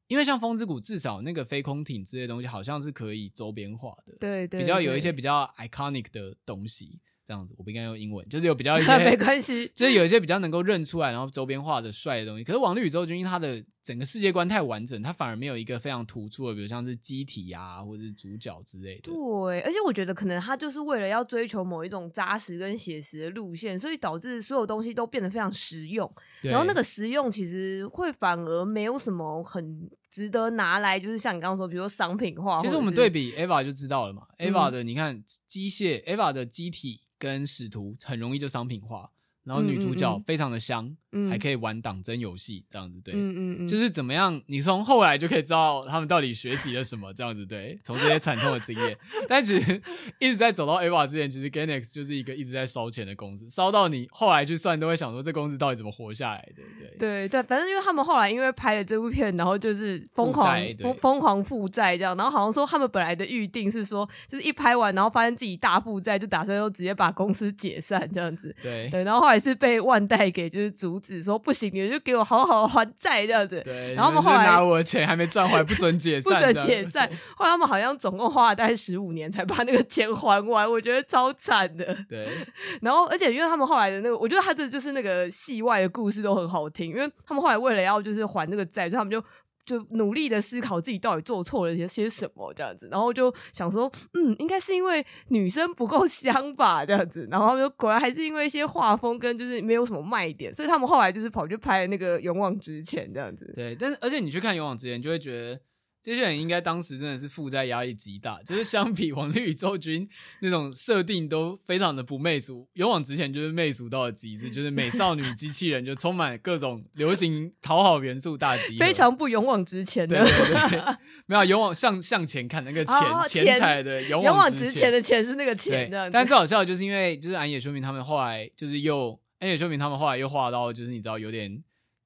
[0.07, 6.99] 因为像风之谷至少那个飞空艇这些东西好像是可以周边化的，对，对对，比较有一些比较 iconic 的东西。
[7.25, 12.43] 这样子，我不应该用英文，就是有比较一 些没关系，就是有一些比较能够认出来，然后周边画的帅的东西。
[12.43, 19.11] 可是《王力宇宙军》因为它的整个世界观太完整，它反而没有一个非常突出的，比如像是机体啊，或者是主角之类的。
[19.11, 26.09] 对，而且我觉得可能他就是为了要追求某一种扎实跟写实的路线，所以导致所有东西都变得非常实用。
[26.41, 32.61] 然后那个实用其实会反而没有什么很值得拿来，就是像你刚刚说，比如说商品化。
[32.61, 37.01] 其实我们对比 EVA 就知道了嘛，EVA 的你看机械，EVA 的机体。
[37.19, 39.09] 跟使徒很容易就商品化，
[39.45, 40.85] 然后女主角非常的香。
[40.85, 40.97] 嗯嗯
[41.29, 48.97] 还可以玩党争游戏这样子，对，嗯嗯嗯，就是怎么样，你从后来就可以知道他们到底学习了什么这样子，对，从这些惨痛的经验。
[49.27, 49.81] 但其实
[50.19, 56.97] 一直在走到 AVA 之前，其实 Gainax 就是一个一直在烧钱的公司，烧到你后来去算都会想说这公司到底怎么活下来的，对。
[56.97, 68.89] 对对对，反正因为他们后来因为拍了这部片，然后就是疯狂疯疯狂负债这样，然后好像说他们本来的预定是说，就是一拍完然后发现自己大负债，就打算又直接把公司解散这样子，对。
[68.89, 73.61] 对，然后后来是被万代给就是阻止说不行，你就给我好好还债这样子。
[73.65, 77.07] 对，然后他们后来拿我的钱还没赚回来，不准解散，不准解散。
[77.35, 81.85] 后来他们好像总共花了大概十五年才把那个钱还完，我觉得超惨的。
[82.09, 82.27] 对，
[82.81, 89.21] 然后而且因为他们后来的那个，我觉得他的就是那个戏外的故事都很好听，因为他们后来为了要就是还那个债，所以他们就。
[89.65, 103.51] 就努力的思考自己到底做错了些些什么这样子，然后就想说，嗯，应该是因为女生不够香吧这样子，然后就果然还是因为一些画风跟就是没有什么卖点，所以他们后来就是跑去拍那个《勇往直前》这样子。
[103.55, 105.59] 对，但是而且你去看《勇往直前》，就会觉得。
[106.03, 110.05] 这些人应该当时真的是负债压力极大，就是相比《王绿宇宙军
[110.41, 120.17] 》那种设定都非常的不媚俗，勇往直前就是媚俗到了极致，就是美少女机器人就充满各种流行讨好元素大集，非常不勇往直前的。
[120.17, 126.11] 对对对，没有勇往向向前看那个钱、哦、钱财的勇往直前的钱是那个钱的。
[126.11, 131.63] 但最好笑的就是因为就是安野秀明他们后来就是又安野秀明他们后来又画到就是你知道有点。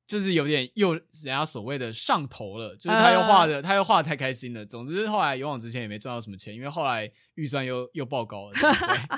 [0.08, 4.66] 就是有点又人家所谓的上头了，就是他又画的，uh, 他又画的太开心了。
[4.66, 8.54] 总之，后来勇往直前也没赚到什么钱，因为后来预算又又爆高了。
[8.54, 9.18] 对，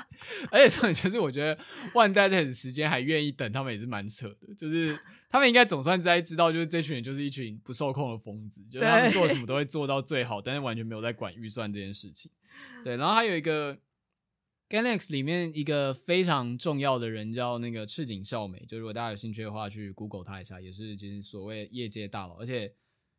[0.50, 1.56] 而且重点就是，我觉得
[1.94, 4.52] 万代在时间还愿意等他们也是蛮扯的。
[4.56, 4.98] 就是
[5.30, 12.28] 他们应该总算在知道，就是这群人就是一群不受控的疯子，就是他们做什么都会做到最好，但是完全没有在管预算这件事情。
[12.82, 13.78] 对，然后还有一个。
[14.70, 22.72] Gainax 里面一个非常重要的人叫那个赤井孝美，就如果大家有兴趣的话，去 Google 他一下，也是就是所谓业界大佬，而且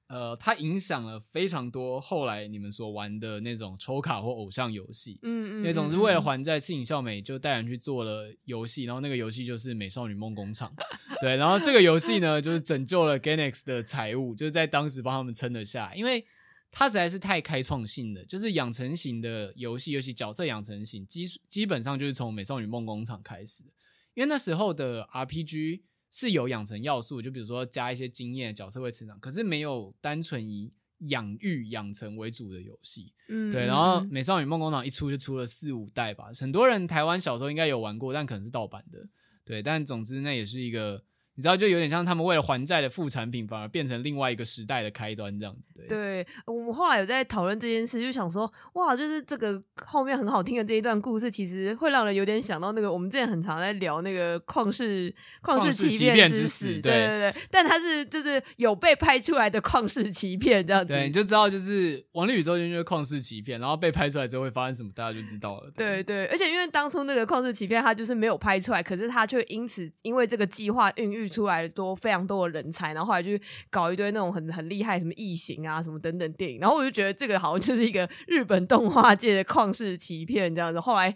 [0.08, 10.74] 呃，他影响了非常多后来你们所玩的那种抽卡或偶像游戏，嗯嗯，那种是为了还债，赤井孝美就带人去做了游戏，然后那个游戏就是《美少女梦工厂》，
[11.20, 16.26] 对，然后这个游戏呢就是拯救了 Gainax 的财务，就是在当时帮他们撑了下，因为。
[16.72, 23.70] 它实在是太开创性的，就是养成型的游戏，尤其角色养成型，基基本上就是从《美少女梦工厂》开始的。
[24.14, 30.72] 因为那时候的 RPG 是有养成要素，就比如说加一些经验，角色会成长，可是没有单纯以
[31.10, 33.12] 养育养成为主的游戏。
[33.28, 33.66] 嗯，对。
[33.66, 39.08] 然后《美少女梦工厂》一出就出了四五代吧，很多人台湾小时候应该有玩过，但可能是盗版的。
[39.44, 41.04] 对，但总之那也是一个。
[41.42, 45.72] 你知道，就有点像他们为了还债的副产品，反而变成另外一个时代的开端这样子。
[45.76, 56.66] 对，对我们后来有在讨论这件事，就想说，哇，就是这个后面很好听的这一段故事，其实会让人有点想到那个我们之前很常在聊那个旷世旷世奇变之死。
[56.74, 65.72] 对对对，但他是就是有被拍出来的旷世奇片这样子，对，你就知道就是《王力宇宙军》就是旷世奇片，然后被拍出来之后会发生什么，大家就知道了。
[65.76, 73.32] 对对，对，而且因为当初那个旷世奇片，他就是没有拍出来，可是他却因此因为这个计划孕育出来多非常多的人才，然后后来就
[73.70, 80.80] 搞一堆那种很很厉害什么异形啊什么等等电影，然后我就觉得这个好像就是一个 日本动画界的旷世奇片这样子。
[80.80, 81.10] 后来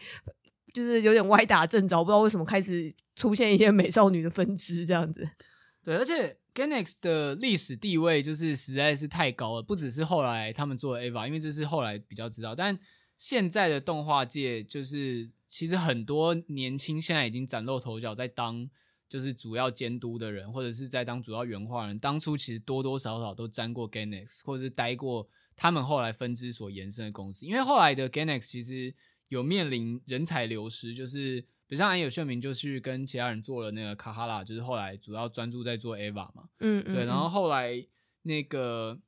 [0.74, 5.30] 就是有点歪打正着，不知道为什么开始出现一些美少女的分支这样子。
[5.86, 12.78] 对，而且 Gainax 的历史地位就是实在是太高了，不只是后来他们做了 EVA，因为这是后来比较知道，但
[13.18, 18.68] 现在的动画界就是其实很多年轻现在已经崭露头角，在当
[19.08, 28.94] 就是主要监督的人，或者是在当主要原画人，当初其实多多少少都沾过 Gainax，或者是待过他们后来分支所延伸的公司，因为后来的 Gainax 其实
[29.28, 31.46] 有面临人才流失，就是。
[31.68, 37.84] 比如像安野秀明就去跟其他人做了那个卡哈拉，就是后来主要专注在做 Ava 嘛，嗯，嗯，对，然后后来
[38.22, 39.02] 那个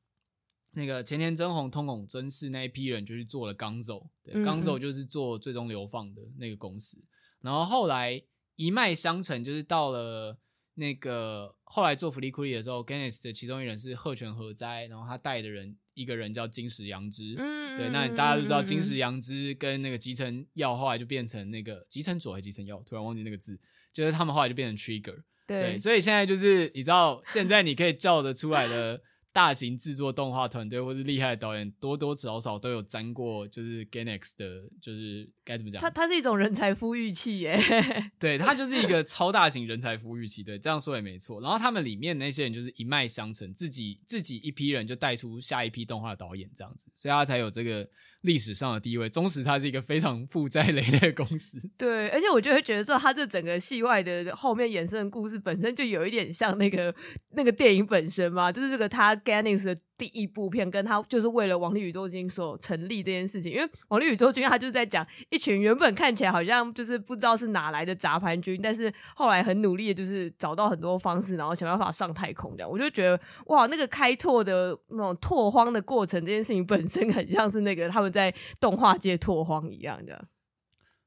[0.72, 6.98] 那个前田真宏、通孔真嗣那一批人就去做了刚走，对，刚走就是做最终流放的那个公司，
[7.42, 8.20] 然后后来
[8.58, 10.38] 一脉相承，就是到了
[10.74, 15.78] 那个后来做福利库里的时候 g a n n i s 的其中一人是鹤泉和哉，然后他带的人。
[15.98, 23.60] 一个人叫金石阳之，嗯，对，那大家都知道金石阳之跟那个集成药后来就变成那个集成左还是吉成耀，突然忘记那个字，
[23.91, 29.02] 就是他们后来就变成 Trigger，对，对，所以现在就是你知道，现在你可以叫得出来的。
[29.38, 35.80] 大型制作动画团队或是厉害的导演，多多少少都有沾过，就是 Gainax 的，就是该怎么讲？
[35.80, 37.56] 它它是一种人才孵育器耶，
[38.17, 41.39] 对，它就是一个超大型人才孵育器，对，这样说也没错。
[41.39, 47.88] 然后他们里面那些人就是一脉相承，自己自己一批人就带出下一批动画导演这样子，所以他才有这个。
[48.21, 51.60] 历史上的地位，纵使它是一个非常负债累累的公司。
[51.78, 56.93] 对，而且我就会觉得说，它这整个戏外的后面衍生的故事本身就有一点像那个
[57.36, 59.78] 那个电影本身嘛，就是这个他 Gainax 的。
[59.98, 72.70] 第一部片跟他就是为了王力宇宙军所成立这件事情，因为王力宇宙军他就是在讲一群原本看起来好像就是不知道是哪来的杂牌军，但是后来很努力的，就是找到很多方式，然后想办法上太空这样。
[72.70, 80.28] 我就觉得哇，那个开拓的那种拓荒的过程，这件事情本身很像是那个他们在动画界拓荒一样的。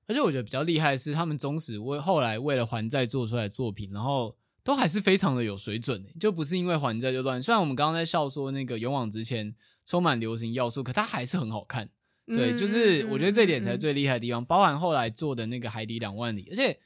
[0.09, 4.35] 而且我觉得比较厉害的是，他们总始为后来为了还债做出来作品，然后。
[4.63, 7.43] 都还是非常的有水准，就不是因为还债就乱。
[7.43, 9.55] 虽然我们刚刚在笑说那个勇往直前
[9.87, 11.89] 充满流行要素，可它还是很好看。
[12.27, 14.45] 对，就是我觉得这点才是最厉害的地方。
[14.45, 16.79] 包含后来做的那个《海底两万里》，而且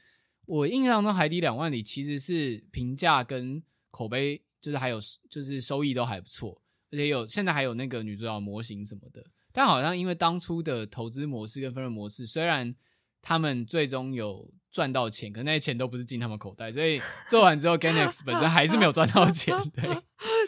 [0.45, 3.61] 我印象中《海底两万里》其实是评价跟
[3.91, 4.97] 口碑，就是还有
[5.29, 6.61] 就是收益都还不错，
[6.91, 9.23] 而且有现在还有那个女主角模型什么的。
[9.51, 12.73] 但好像因为当初的投资模式跟分润模式，虽然
[13.21, 14.49] 他们最终有。
[14.75, 19.57] 赚到钱，可那些钱都不是进他们口袋，所以做完之后，Gainax 本身还是没有赚到钱。
[19.73, 19.83] 对，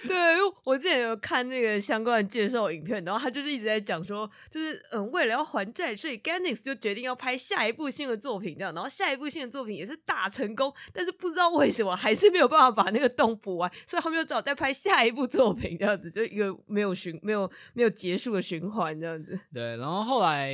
[0.06, 0.18] 对，
[0.66, 19.40] 我之前有看那个相关的介绍影片，然后他就是一直在讲说，就是嗯，为了要还债，所以 Gainax 就决定要拍下一部新的作品，这样，然后下一部新的作品也是大成功，但是不知道为什么还是没有办法把那个洞补完，所以他们就只好再拍下一部作品，这样子，就一个没有循、没有没有结束的循环，这样子。
[19.54, 20.54] 对，然后后来，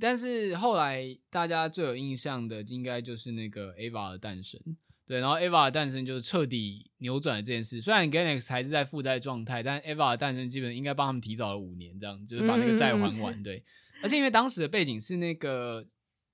[0.00, 3.11] 但是后来大家最有印象的应该就。
[3.12, 4.58] 就是那个 Ava 的诞生，
[5.06, 7.78] 对，然后 Ava 的诞生就是彻底扭转了这件事。
[7.78, 13.42] 虽然 Gainax 还是在负债状态，但 Ava 的诞生基本应该帮他们提早了五年，这样就是把那个债还完。
[13.42, 13.62] 对，
[14.02, 15.86] 而且因为当时的背景是那个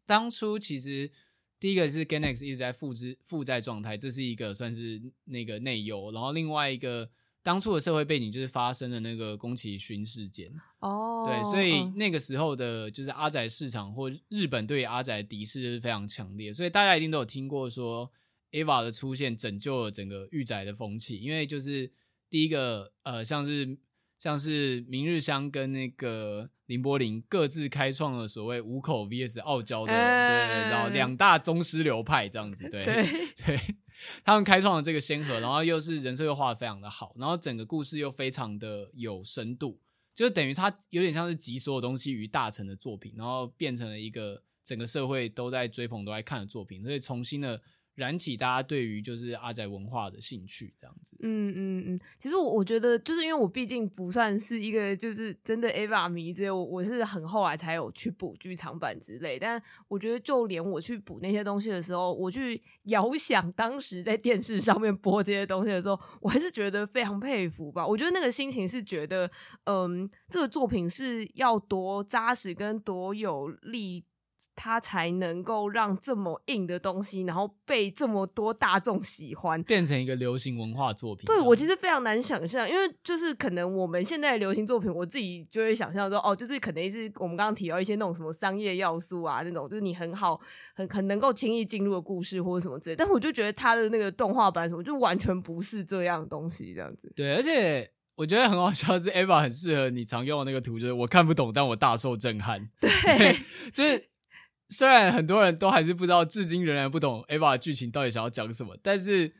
[0.06, 1.10] 当初其实
[1.58, 7.10] 第一个是 Gainax 一直在负资负债状态，这是一个算是那个内忧，然后另外一个。
[7.42, 10.52] 当初的社会背景就是发生了那个宫崎骏事件。
[10.80, 18.10] 哦，对，所以那个时候的就是阿宅市场或日本对阿宅的敌视是非常强烈，所以大家一定都有听过说
[18.52, 21.90] EVA 的出现拯救了整个御宅的风气，因为就是
[22.28, 23.78] 第一个呃，像是
[24.18, 33.06] 像是明日香跟那个綾波丽各自开创了所谓五口 VS 傲娇的，对，然后两大宗师流派这样子，对对。
[33.46, 33.58] 对
[34.24, 39.80] 他们开创了这个先河，然后又是人设又画的非常的好，然后整个故事又非常的有深度，
[40.14, 47.60] 就等于他有点像是集所有东西于大成的作品，然后变成了一个整个社会都在追捧、都在看的作品，所以重新的
[47.98, 51.16] 燃起大家对于就是阿宅文化的兴趣，这样子。
[51.20, 59.36] 嗯嗯嗯，其实我我觉得，就是因为我毕竟不算是一个就是真的 AVA 迷之类，我我是很后来才有去补剧场版之类。
[59.36, 67.84] 但我觉得，就连我去补那些东西的时候，我去遥想当时在电视上面播这些东西的时候，我还是觉得非常佩服吧。
[67.84, 69.28] 我觉得那个心情是觉得，
[69.64, 74.04] 嗯，这个作品是要多扎实跟多有力。
[74.60, 81.26] 他才能够让这么硬的东西，然后被这么多大众喜欢，变成一个流行文化作品。
[81.26, 90.40] 对，我其实非常难想象，因为就是可能我们现在的流行作品，我自己就会想象说，哦，就是可能是我们刚刚提到一些那种什么商业要素啊，那种就是你很好、
[90.74, 92.96] 很很能够轻易进入的故事或者什么之类。
[92.96, 97.12] 但我就觉得他的那个动画版什么，就完全不是这样的东西，这样子。
[97.14, 102.68] 对，而且我觉得很好笑的是，EVA 很适合你常用的那个图，就是我看不懂，但我大受震撼。
[102.80, 103.36] 对
[103.72, 104.08] 就是。
[104.68, 109.32] 虽然很多人都还是不知道，至今仍然不懂 Ava 剧情到底想要讲什么，但是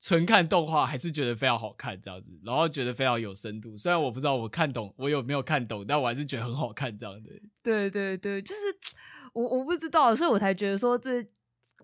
[0.00, 3.76] 纯看动画还是觉得非常好看，这样子，然后觉得非常有深度。
[3.76, 7.42] 虽然我不知道我看懂，我有没有看懂，但我还是觉得很好看，这样子。
[7.62, 8.60] 对对对，就是
[9.32, 11.24] 我我不知道，所以我才觉得说这。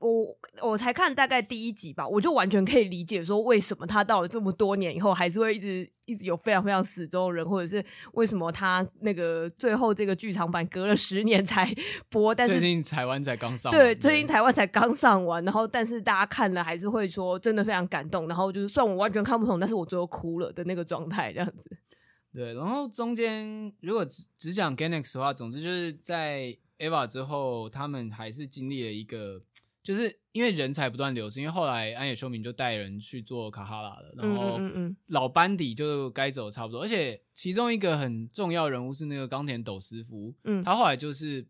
[0.00, 7.84] 我我才看大概第一集吧，我就完全可以理解说为什么他到了这么多年以后还是会一直一直有非常非常死忠的人，或者是
[8.14, 11.70] 为什么他那个最后这个剧场版隔了十年才
[12.08, 21.70] 播，但是最近台湾才刚上，对，最近台湾才刚上完，然后但是大家看了还是会说真的非常感动，然后就是算我完全看不懂，但是我最后哭了的那个状态这样子。
[22.32, 29.42] 对，然后中间如果只只讲 Gainax 的话，总之就是在 EVA 之后，他们还是经历了一个。
[29.82, 34.60] 就是因为人才不断流失，因为后来安野秀明就带人去做卡哈拉了，然后
[35.06, 41.46] 老班底就该走差不多，而且其中一个很重要人物是那个冈田斗司夫，嗯，他后来就是，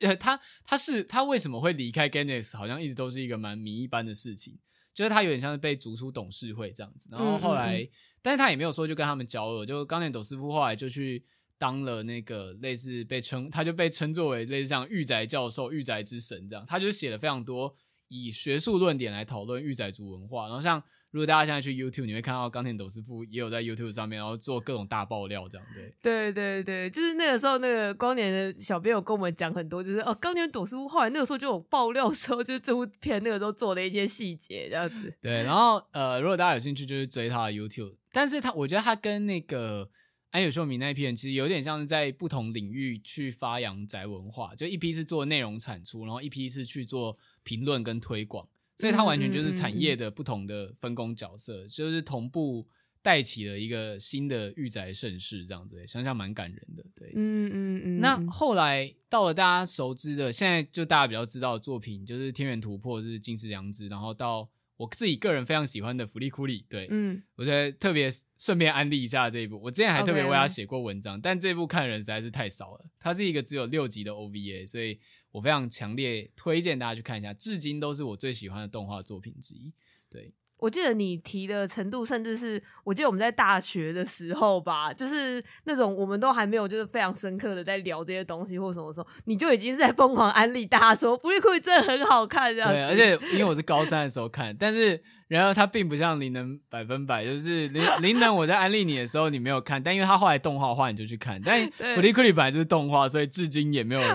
[0.00, 4.58] 呃，他他是他为什么会离开 Gainax，好像一直都是一个蛮谜一般的事情，
[4.94, 7.86] 就是他有点像是被逐出董事会这样子，然后后来，
[8.22, 11.24] 但是他也没有说就跟他们交恶，就冈田斗司夫后来就去。
[11.60, 17.76] 当了那个类似被称，他就被称作为类似像御宅教授、御宅之神这样，他就写了非常多
[18.08, 20.46] 以学术论点来讨论御宅族文化。
[20.46, 25.66] 然后像如果大家现在去 YouTube，你会看到冈田斗师傅也有在 YouTube 上面，然后做各种大爆料这样。
[25.74, 35.12] 对，对对对，就是那个时候那个光年的小编有跟我们讲很多，就是哦，冈田斗司夫后来那个时候就有爆料说，就是这部片那个时候做的一些细节这样子。
[35.20, 39.90] 对，然后呃，如果大家有兴趣，就是追他的 YouTube，但是他我觉得他跟那个。
[40.30, 52.64] 安野秀明那一批人其实有点像是在不同领域去发扬宅文化，就一批是做内容产出，然后一批是去做评论跟推广，所以他完全就是产业的不同的分工角色，就是同步
[53.02, 56.84] 带起了一个新的御宅盛世，这样子，想想蛮感人的。
[56.94, 58.00] 对，嗯嗯嗯。
[58.00, 64.48] 那后来到了大家熟知的，现在就大家比较知道的作品，就是《天元突破》是金石良知，然后到。
[64.80, 68.08] 我自己个人非常喜欢的福利库里，对，嗯，我觉得特别
[68.38, 69.60] 顺便安利一下这一部。
[69.60, 71.20] 我之前还特别为他写过文章，okay.
[71.20, 72.86] 但这部看的人实在是太少了。
[72.98, 74.98] 它是一个只有六集的 OVA，所以
[75.32, 77.34] 我非常强烈推荐大家去看一下。
[77.34, 79.70] 至今都是我最喜欢的动画作品之一，
[80.08, 80.32] 对。
[80.60, 92.70] 我记得你提的程度，甚至是我记得我们在大学的时候吧，就是那种我们都还没有就是非常深刻的在聊这些东西或什么时候，你就已经是在疯狂安利大家说《福利库里》真的很好看这样。
[92.70, 95.02] 对，而且因为我是高三的时候看，但是。
[95.30, 101.40] 然后它并不像林能百分百，就是林林能我在安利你的时候你没有看，但因为它后来动画化你就去看。
[101.44, 104.08] 但 福利库里本来就是动画，所以至今也没有人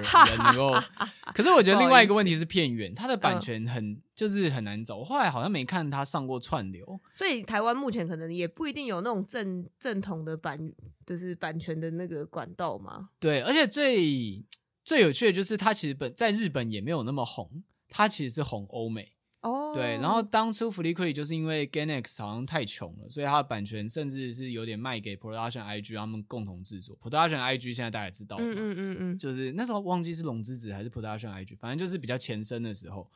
[0.43, 0.77] 能够。
[1.33, 4.95] 可是我觉得另外一个问题是片源，它的版权很、嗯、就是很难找。
[4.95, 10.73] 我后来好像没看他上过串流，所以台湾目前可能也不一定有那种正正统的版，
[11.05, 13.09] 就是版权的那个管道嘛。
[13.19, 14.43] 对，而且最
[14.83, 19.11] 最有趣的就是它其实本在日本也没有那么红，它其实是红欧美。
[19.41, 26.97] 哦、oh.，对，然后当初福利库里就是因为 Gainax 好像太穷了，所以它的版权甚至是有点卖给 Production IG 他们共同制作。
[26.99, 33.07] Production IG 现在大家知道，嗯嗯嗯嗯，就是那时候忘记是龙之子还是 Production IG，反正就是比较前身的时候。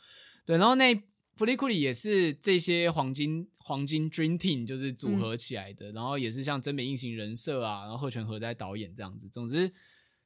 [0.49, 0.99] 对，然后那
[1.35, 9.29] 福利库里也是这些黄金黄金 Dream Team 就是组合起来的，嗯、然后也是像真美硬行人设啊，然后贺泉和在导演这样子。
[9.29, 9.71] 总之，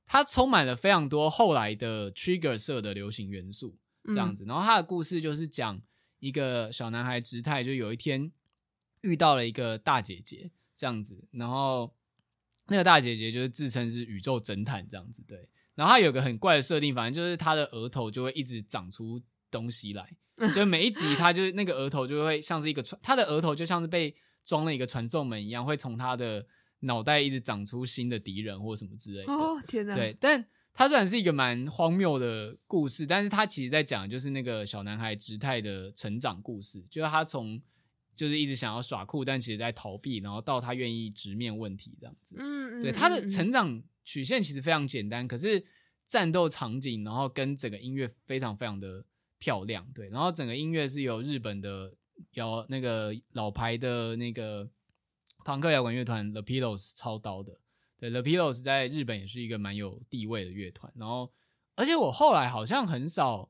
[0.06, 4.46] 它充满了非常多后来的 Trigger 社的流行元素这样子。
[4.46, 5.82] 嗯、然后它的故事就是讲。
[6.20, 8.32] 一个小男孩直太就有一天
[9.02, 11.94] 遇到了一个大姐姐这样子，然后
[12.68, 15.50] 那个大姐姐就是自称是宇宙侦探这样子，对。
[15.76, 19.22] 然后他有个很怪的设定，反正就是他的额头就会一直长出
[19.54, 20.10] 东西来，
[20.56, 26.46] 就每一集他就是那个额头就会像是一个传，他的额头就像是被装了一个传送门一样，会从他的
[26.80, 29.32] 脑袋一直长出新的敌人或什么之类的。
[29.32, 29.94] 哦天哪！
[29.94, 30.44] 对，但
[30.74, 37.62] 他虽然是一个蛮荒谬的故事，但是他其实在讲就是那个小男孩直太的成长故事，就是他从
[38.16, 42.36] 就是一直想要耍酷，但其实在逃避，然后到他愿意直面问题这样子。
[42.40, 45.64] 嗯，对，他的成长曲线其实非常简单，可是
[46.06, 49.06] 战斗场景，然后跟整个音乐非常非常的
[49.44, 49.86] 漂亮。
[49.94, 51.94] 对，然后整个音乐是由日本的
[52.32, 54.70] 有那个老牌的那个
[55.44, 57.60] 朋克摇滚乐团 The Pillows 操刀的。
[58.00, 60.90] 对，The Pillows 在日本也是一个蛮有地位的乐团。
[60.96, 61.30] 然后，
[61.76, 63.50] 而且我后来好像很少，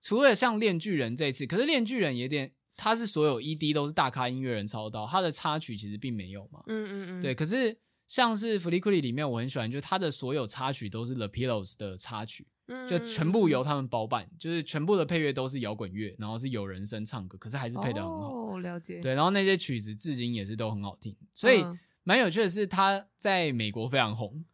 [0.00, 6.62] 除了像链巨人这次，可是链巨人也点，他是所有 ED 都是大咖音乐人操刀，他的插曲其实并没有嘛。
[6.68, 7.22] 嗯嗯嗯。
[7.22, 12.46] 对，可是像是 Fleetwood 里面，我很喜欢，就是它的所有插曲都是 The Pillows 的插曲，
[12.88, 18.54] 就全部由他们包办，就是全部的配乐都是摇滚乐，然后是有人声唱歌，可是还是配的很好。
[18.54, 19.00] 哦，了解。
[19.00, 21.62] 对，然后那些曲子至今也是都很好听，所以。
[21.62, 24.44] 嗯蛮有趣的是，他在美国非常红，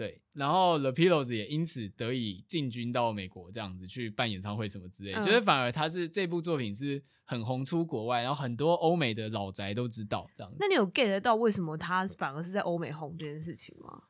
[0.00, 10.56] 对，然后 The Pillows 也因此得以进军到美国，这样子去办演唱会什么之类就是反而他是这部作品是很红出国外，然后很多欧美的老宅都知道这样子。
[10.58, 14.04] 那你有 get 到为什么他反而是在欧美红这件事情吗？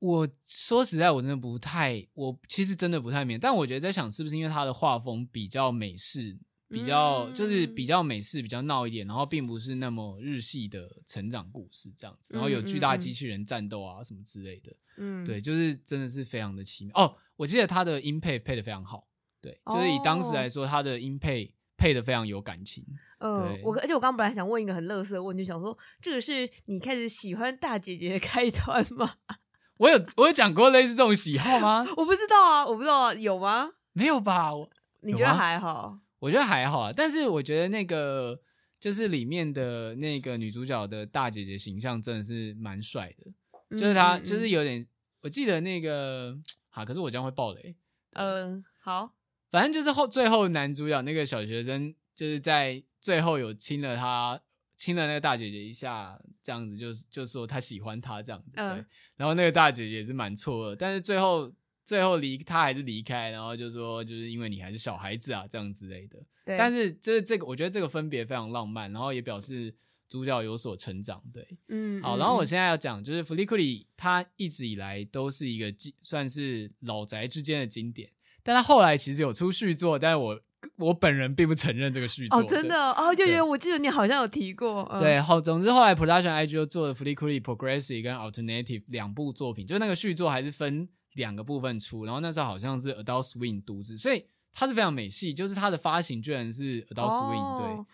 [0.00, 6.38] 我说实在，我真的不太，我其实真的不太明白，但我觉得在想是不是因为他的画风比较美式。
[6.72, 17.14] 比较就是比较美式，比较闹一点，然后并不是那么日系的成长故事这样子，然后有巨大机器人战斗啊什么之类的，嗯，对，就是真的是非常的奇妙哦。
[17.36, 19.06] 我记得他的音配配的非常好，
[19.40, 22.84] 对，就是以当时来说，他的音配配的非常有感情。
[23.18, 29.16] 嗯，我而且我刚刚本来想问一个很乐色的问题，想说这个是你开始喜欢大姐姐的开端吗？
[29.78, 31.84] 我有我有讲过类似这种喜好吗？
[31.96, 33.70] 我不知道啊，我不知道啊，有吗？
[33.92, 34.54] 没有吧？
[34.54, 34.70] 我
[35.00, 35.98] 你觉得还好？
[36.22, 38.40] 我觉得还好啊，但是我觉得那个
[38.78, 43.32] 就是里面的那个女主角的大姐姐形象真的是蛮帅的，
[43.70, 44.86] 嗯、就是她就是有点，
[45.22, 46.38] 我记得那个
[46.70, 47.74] 哈，可是我这样会爆雷。
[48.12, 49.12] 嗯，好，
[49.50, 54.40] 反正就是后最后男主角那个小学生就是在最后有亲了她，
[54.76, 61.52] 亲了那个大姐姐一下，这样子就是就说他喜欢她这样子，对，嗯、然后那个大姐姐也是蛮错愕，但是最后。
[61.84, 66.18] 最后离他还是离开，然后就说就是因为你还是小孩子啊，这样之类的。
[66.44, 66.56] 对。
[66.56, 69.74] 但是就是这个，我觉得这个分别非常浪漫，然后也表示
[70.08, 71.20] 主角有所成长。
[71.32, 72.00] 对，嗯。
[72.00, 78.10] 好，然后我现在要讲，就是弗利库里他一直以来都是一个算是老宅之间的经典，
[78.42, 80.40] 但他后来其实有出续作，但是我
[80.76, 82.38] 我本人并不承认这个续作。
[82.38, 84.88] 哦，真的哦，就觉得我记得你好像有提过。
[84.92, 90.88] 嗯、对，好，总之后来 Production IG 就做了福利库里 Progressive 跟 Alternative 两部作品，就那个续作还是分。
[91.14, 97.86] 两个部分出，然后那时候好像是 Adult Swim 独自，所以它是非常美系，就是它的发行居然是 Adult Swim，对，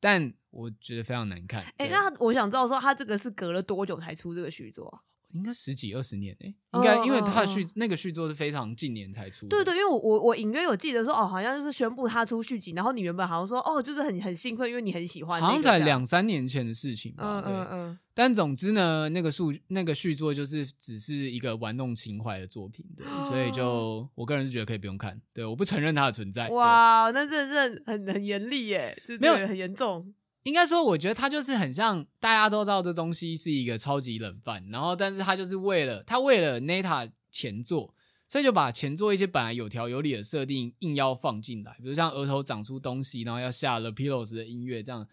[0.00, 1.62] 但我觉得非常难看。
[1.78, 5.02] 哎、欸，那我想知道说，它这个是隔了多久才出这个续作？
[5.36, 7.72] 应该十几二十年诶、欸，应该因为他的续、uh, uh, uh.
[7.76, 9.46] 那个续作是非常近年才出。
[9.46, 15.54] 对对，因为我我我隐约有记得说，哦，好像就是宣布他出续集，然后你原本好像说，哦，就是很很兴奋，因为你很喜欢、那个。
[15.54, 17.24] 好像才两三年前的事情吧。
[17.24, 17.98] 嗯嗯嗯。
[18.14, 25.20] 但总之呢，那个续那个续作就是只是一个玩弄情怀的作品，对，所以就我个人是觉得可以不用看。
[25.34, 26.48] 对，我不承认它的存在。
[26.48, 30.14] 哇，那真的是很很严厉耶，就没有很严重。
[30.46, 37.92] 应该说，我觉得他就是很像大家都知道这东西是一个超级冷饭，然后但是他就是为了他为了 Neta 前作，
[38.28, 45.04] 所以就把前作一些本来有条有理的设定硬要放进来，比如像额头长出东西，然后要下 The Pillows 的音乐，这样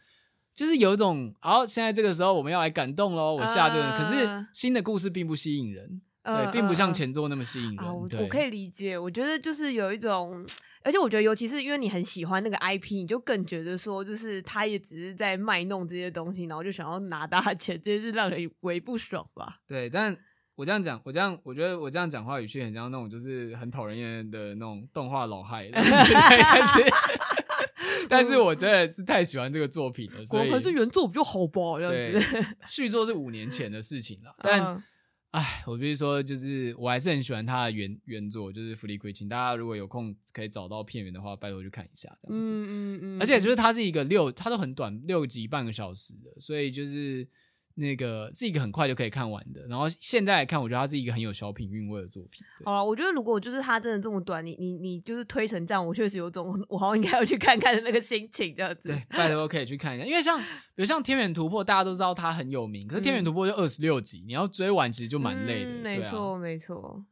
[0.54, 7.78] 就是有一种，好，现在这个时候我们要来感动喽，我下这个，uh, 可是新的故事并不吸引人，对，uh, uh, 并不像前作那么吸引人。
[7.78, 10.46] Uh, 对我可以理解，我觉得就是有一种。
[10.86, 19.60] 而且我觉得，尤其是因为你很喜欢那个 IP，你就更觉得说，就是他也只是在卖弄这些东西，然后就想要拿大钱，这些是让人为不爽吧？
[19.66, 20.14] 对，但
[20.56, 25.70] 我这样讲，我这样，我觉得我这样讲话语气很像那种，就是很讨人厌的那种动画老害。
[25.72, 26.84] 但是，
[28.10, 31.80] 但是我真的是太喜欢这个作品了，所以还是原作不就好吧？
[31.80, 34.62] 这样子，续作是五年前的事情了， 但。
[34.62, 34.84] 嗯
[35.34, 39.28] 哎，我必须说，就是我还是很喜欢他的原原作，就是《福利亏请》。
[39.30, 42.52] 大家如果有空可以找到片源的话，拜托去看一下，这样子。
[42.54, 43.20] 嗯嗯嗯。
[43.20, 47.28] 而且就是它是一个六，它都很短，六集半个小时的，所以就是。
[47.76, 52.46] 那个是一个很快就可以看完的，然后现在来看，我觉得它是一个很有小品韵味的作品。
[52.64, 58.90] 好了，我觉得如果就是它真的这么短，你你你就是推成这样，我确实有种我好像应该要去看看的那个心情，这样子。
[58.90, 60.40] 对，大家都可以去看一下，因为像
[60.76, 65.72] 比如像《天元突破》，大家都知道它很有名，可是《天元突破》就二十六集，嗯、你要追完其实就蛮累的。
[65.72, 67.04] 嗯、没错，没错。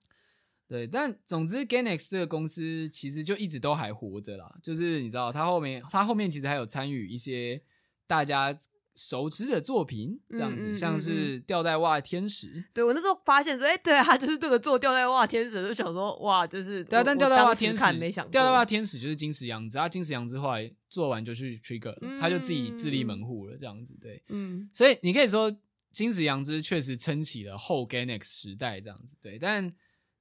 [0.68, 4.56] 对，但总之，Gainax 这个公司其实就一直都还活着啦。
[4.62, 7.64] 就是你知道，它后面它后面其实还有参与一些
[8.06, 8.56] 大家。
[8.96, 12.64] 熟知的作品，这样子，嗯嗯嗯嗯像是吊带袜天使。
[12.74, 25.56] 对，我那时候发现说，哎、欸，对啊就是这个做吊带袜天使，就想说，哇，就是对啊，但吊带袜天使吊带袜天使就是金石阳之，他金石阳之后来做完就去 Trigger，、嗯、他就自己自立门户了，这样子，对，嗯，所以你可以说
[25.92, 29.74] 金石阳之确实撑起了后 Gainax 时代，这样子，对，但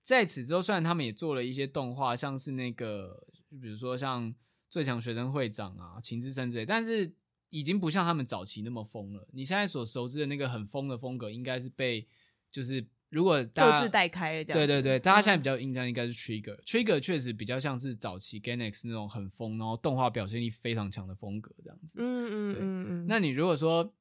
[0.05, 3.27] 在此之后，虽然他们也做了一些动画，像是那个，
[3.61, 4.33] 比如说像
[4.69, 7.13] 最强学生会长啊、秦之森之类，但是。
[7.51, 9.29] 已经不像他们早期那么疯了。
[9.33, 12.09] 你现在所熟知的那个很疯的风格，应该是被
[12.51, 14.59] 就是如果大家各自带开了这样。
[14.59, 16.63] 对对对，大家现在比较印象应该是 Trigger，嗯。
[16.65, 21.99] Trigger 确实比较像是早期 Gainax 那种很疯，然后动画表现力非常强的风格这样子。
[21.99, 23.07] 嗯嗯嗯嗯。
[23.07, 23.95] 那你如果说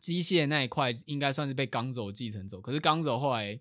[0.00, 3.60] 机械那一块，应该算是被刚走继承走，可是刚走后来。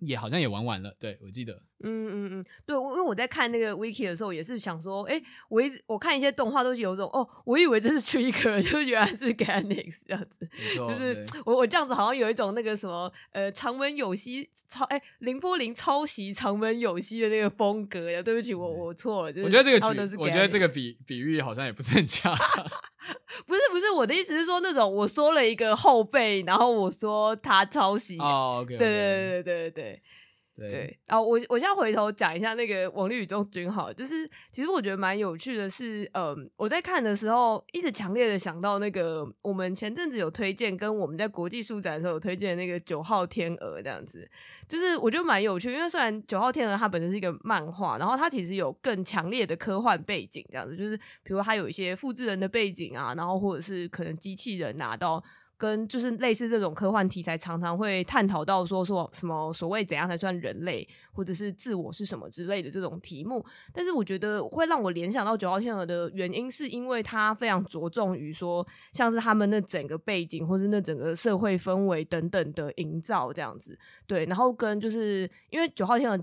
[0.00, 22.66] 也好像也玩完了，对，我记得，嗯嗯嗯，对，因为我在看那个 wiki 的时候，也是想说，哎、欸，我一直我看一些动画都是有种，哦，我以为这是 Trigger，就原来是 Gainax 这样子，就是我我这样子好像有一种那个什么，呃，长门有希抄，哎、欸，凌波林抄袭长门有希的那个风格呀，对不起，我我错了，就是，我觉得这个举，我觉得这个比比喻好像也不是很恰当。
[23.46, 28.18] 不是不是，我的意思是说那种我说了一个后辈，然后我说他抄袭。
[28.18, 30.02] 哦、对对对对对
[30.56, 30.98] 对。
[31.06, 44.28] 然后我我现在回头讲一下那个王力宇宙军好，就是其实我觉得蛮有趣的是，嗯，我在看的时候一直强烈的想到那个我们前阵子有推荐，跟我们在国际书展的时候有推荐那个九号天鹅这样子。
[44.66, 55.22] 就是我觉得蛮有趣，因为虽然九号天鹅它本身是一个漫画，然后它其实有更强烈的科幻背景，这样子，就是比如它有一些复制人的背景啊，然后或者是可能机器人拿到。
[55.58, 63.44] 跟就是类似这种科幻题材，常常会探讨到说说什么所谓怎样才算人类，或者是自我是什么之类的这种题目。
[63.72, 73.78] 但是我觉得会让我联想到九号天鹅的原因，是因为它非常着重于说，像是他们那整个背景，或是那整个社会氛围等等的营造这样子。
[74.06, 76.18] 对，然后跟就是因为九号天鹅。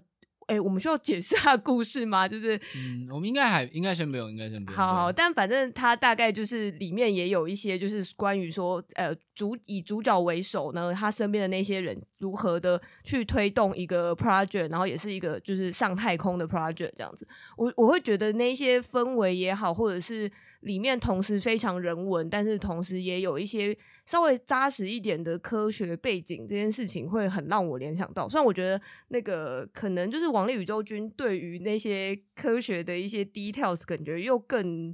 [0.47, 2.27] 哎、欸，我们需要解释他的故事吗？
[2.27, 4.77] 就是，嗯，我们应该还应该先不用，应该先不用。
[4.77, 17.27] 好好，但反正他大概就是里面也有一些，就是关于说，呃，主以主角为首呢，他身边的那些人如何的去推动一个 project，然后也是一个就是上太空的 project 这样子。
[17.57, 20.31] 我我会觉得那些氛围也好，或者是
[20.61, 23.77] 里面同时非常人文，但是同时也有一些。
[24.05, 28.27] 稍微扎实一点的科学背景，这件事情会很让我联想到。
[28.27, 34.93] 虽然我觉得那个可能就是王力宇宙军对于那些科学的一些 details，感觉又更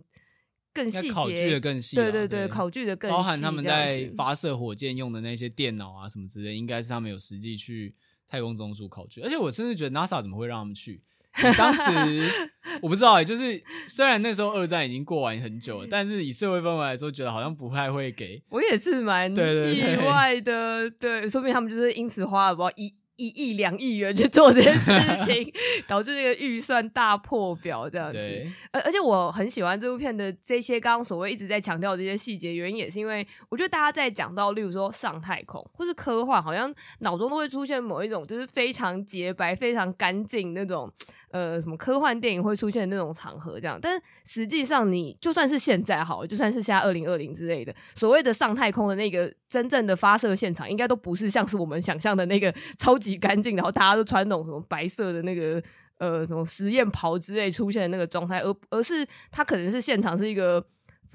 [0.74, 1.96] 更细节，考据的更细。
[1.96, 7.96] 对对对，考据的更细，包含他们在发射火箭用的那些电脑啊什么之类，应该是他们有实际去
[8.28, 9.22] 太空中枢考据。
[9.22, 11.02] 而且我甚至觉得 NASA 怎么会让他们去？
[11.56, 12.50] 当时
[12.82, 18.42] 我不知道就是虽然那时候二战已经过完很久了，但是以社会氛围来说，觉得好像不太会给。
[18.50, 24.92] 我也是蛮意外的，对，说不定他们就是因此花了不知道一一亿两亿元去做这件事
[25.26, 25.52] 情，
[25.86, 28.48] 导致这个预算大破表这样子。
[28.72, 40.90] 而而且我很喜欢这部片的这些刚刚所谓一直在强调的这些细节，原因也是因为我觉得大家在讲到例如说上太空或是科幻，好像脑中都会出现某一种就是非常洁白、非常干净那种。
[41.32, 55.62] 呃，什么科幻电影会出现那种场合，这样，但实际上，你就算是现在好，就算是现在二零二零之类的，所谓的上太空的那个真正的发射现场，应该都不是像是我们想象的那个 超级干净，然后大家都穿那种什么白色的那个
[56.00, 60.66] 呃什么实验袍之类出现的那个状态，而而是它可能是现场是一个。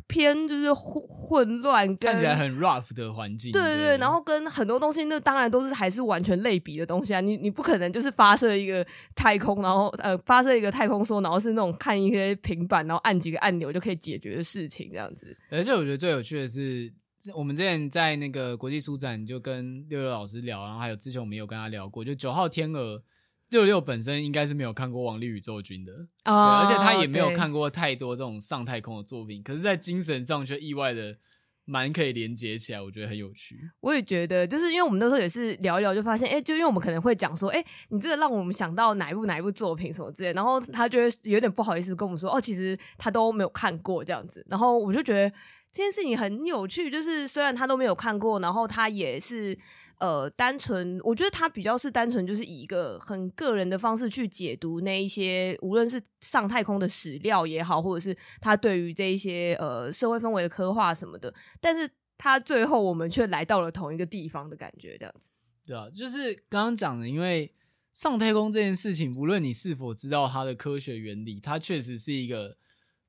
[0.06, 3.52] 偏就是混混乱，看起来很 rough 的环境。
[3.52, 7.20] 对对对，然后跟很多东西，那当然都是还是完全类比的东西啊。
[7.20, 15.36] 你你不可能就是发射一个太空，然后呃发射一个太空梭，然后是那种看一些平板，然后按几个按钮就可以解决的事情这样子。
[15.50, 16.92] 而且我觉得最有趣的是，
[17.34, 23.02] 我们之前在那个国际书展就跟六六老师聊，然后还有之前我们有跟他聊过，就九号天鹅。
[23.50, 25.92] 六六本身应该是没有看过《王力宇宙军》的
[26.24, 31.16] ，oh, 而且他也没有看过太多这种上太空的作品，可是，在精神上却意外的
[31.64, 33.70] 蛮可以连接起来，我觉得很有趣。
[33.80, 45.30] 我也觉得，就是因为我们那时候也是聊一聊，就发现，哎、欸，就因为我们可能会讲说，哎、欸，你这个让我们想到哪一部哪一部作品什么之类，然后他就会有点不好意思跟我们说，哦，其实他都没有看过这样子，然后我就觉得
[45.70, 49.56] 这件事情很有趣，就是虽然他都没有看过，然后他也是。
[49.98, 61.88] 呃，单纯我觉得他比较是单纯，就是以一个很个人的方式去解读那一些，无论是上太空的史料也好，或者是他对于这一些呃社会氛围的刻画什么的，但是
[62.18, 65.28] 他最后我们却来到了同一个地方的感觉，这样子。
[65.66, 67.52] 对啊，就是刚刚讲的，因为
[67.92, 72.56] 上太空这件事情，无论你是否知道它的科学原理，它确实是一个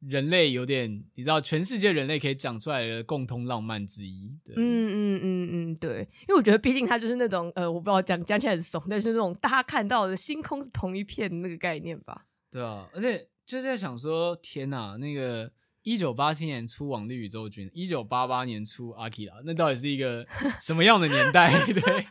[0.01, 4.31] 人类有点，你知道，全世界人类可以讲出来的共通浪漫之一。
[4.43, 12.25] 对，嗯嗯嗯嗯，对，因为我觉得毕竟它就是那种呃，我不知道讲讲起来很怂，但是那种大家看到的星空是同一片的那个概念吧。
[12.51, 15.51] 对啊，而且就是在想说，天哪，那个
[15.83, 20.25] 一九八七年出《网力宇宙军》，一九八八年出《阿基拉》，那到底是一个
[20.59, 21.51] 什么样的年代？
[21.65, 22.05] 对。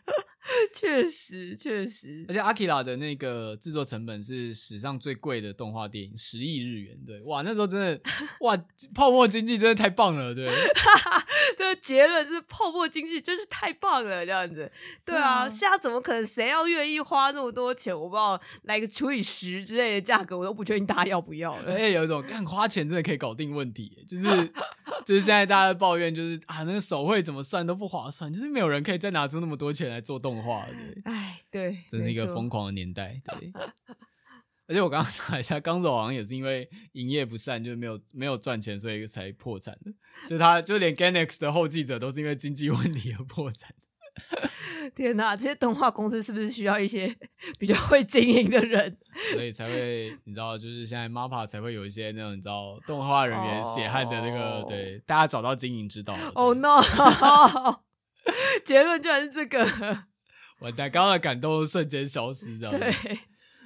[0.73, 6.97] 确实，确实，而且阿基拉的那个制作成本是史上最贵的动画电影，十亿日元。
[7.07, 8.01] 对，哇，那时候真的，
[8.41, 8.57] 哇，
[8.95, 10.35] 泡沫经济真的太棒了。
[10.35, 10.49] 对
[11.57, 14.71] 这个结论是泡沫经济真是太棒了，这样子。
[15.05, 17.95] 对啊，现在怎么可能谁要愿意花那么多钱？
[17.95, 21.73] 我不知道来个除以十之类的价格，我都不确定大家要不要了。
[21.73, 24.53] 而且有一种，看花钱真的可以搞定问题，就是
[25.05, 30.54] 就是现在大家的抱怨就是啊，那个手绘怎么算都不划算，就是没有人可以再拿出那么多钱来做动画。
[30.63, 33.21] 对，哎，对，真是一个疯狂的年代。
[33.25, 33.53] 对，
[34.67, 39.93] 而且我刚刚查一下，刚走好像也是因为营业不善，就是没有没有赚钱，所以才破产的。
[40.27, 43.75] 就他，就连 Gainax 的后继者都是因为经济问题而破产。
[44.95, 47.15] 天哪，这些动画公司是不是需要一些
[47.59, 48.97] 比较会经营的人？
[49.33, 54.69] 所以才会，你知道，就是现在 MAPPA 才会有一些那种你知道动画人员血汗的那个，oh.
[54.69, 56.17] 对，大家找到经营之道。
[56.35, 56.81] Oh no！
[58.65, 60.05] 结论居然是这个。
[60.65, 62.99] 完蛋，刚刚的感动瞬间消失，这样子。
[63.03, 63.19] 对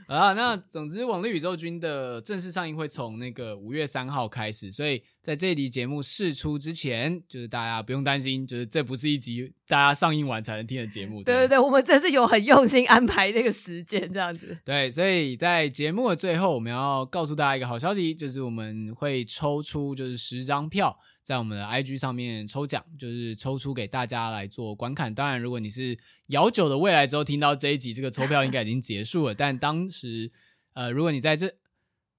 [0.08, 11.22] 啊，那总之，《网力宇宙军》的正式上映会从那个五月三号开始，所以在这一集节目试出之前，就是大家不用担心，就是这不是一集大家上映完才能听的节目。
[11.22, 14.56] 对对对，我们真是有很用心安排那个时间，这样子。
[14.64, 20.98] 对，所以在节目的最后，我们要告诉大家一个好消息，就是我们会抽出就是十张票。
[21.22, 25.14] 在我们的 IG 上面抽奖，就是抽出给大家来做观看。
[25.14, 25.94] 当然，如果你是
[26.28, 29.34] 遥久的未来之后听到这一集，这个抽票应该已经结束了。
[29.34, 30.30] 但当时，
[30.72, 31.52] 呃，如果你在这，